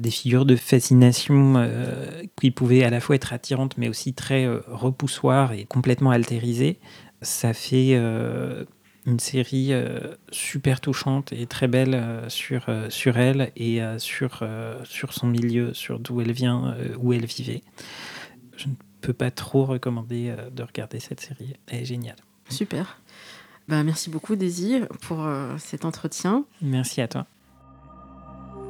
[0.00, 4.44] des figures de fascination euh, qui pouvaient à la fois être attirantes, mais aussi très
[4.44, 6.78] euh, repoussoires et complètement altérisées.
[7.22, 8.64] Ça fait euh,
[9.06, 14.46] une série euh, super touchante et très belle sur, sur elle et sur,
[14.84, 17.62] sur son milieu, sur d'où elle vient, où elle vivait.
[18.56, 21.54] Je ne peux pas trop recommander de regarder cette série.
[21.68, 22.16] Elle est géniale.
[22.48, 23.00] Super.
[23.68, 25.26] Bah, merci beaucoup, Daisy, pour
[25.58, 26.44] cet entretien.
[26.60, 27.26] Merci à toi.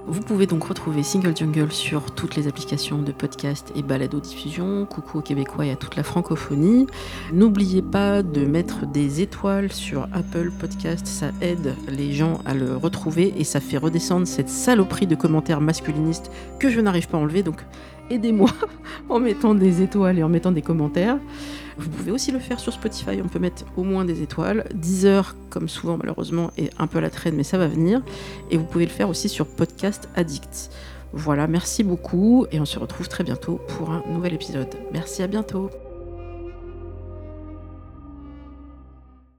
[0.09, 4.86] Vous pouvez donc retrouver Single Jungle sur toutes les applications de podcast et balado-diffusion.
[4.86, 6.86] Coucou aux Québécois et à toute la francophonie.
[7.32, 12.76] N'oubliez pas de mettre des étoiles sur Apple Podcast, ça aide les gens à le
[12.76, 16.30] retrouver et ça fait redescendre cette saloperie de commentaires masculinistes
[16.61, 17.42] que je n'arrive pas à enlever.
[17.42, 17.64] Donc
[18.09, 18.50] aidez-moi
[19.09, 21.18] en mettant des étoiles et en mettant des commentaires.
[21.79, 24.64] Vous pouvez aussi le faire sur Spotify, on peut mettre au moins des étoiles.
[24.74, 28.03] Deezer, comme souvent malheureusement, est un peu à la traîne, mais ça va venir.
[28.51, 30.70] Et vous pouvez le faire aussi sur Podcast Addict.
[31.12, 34.74] Voilà, merci beaucoup et on se retrouve très bientôt pour un nouvel épisode.
[34.93, 35.70] Merci, à bientôt.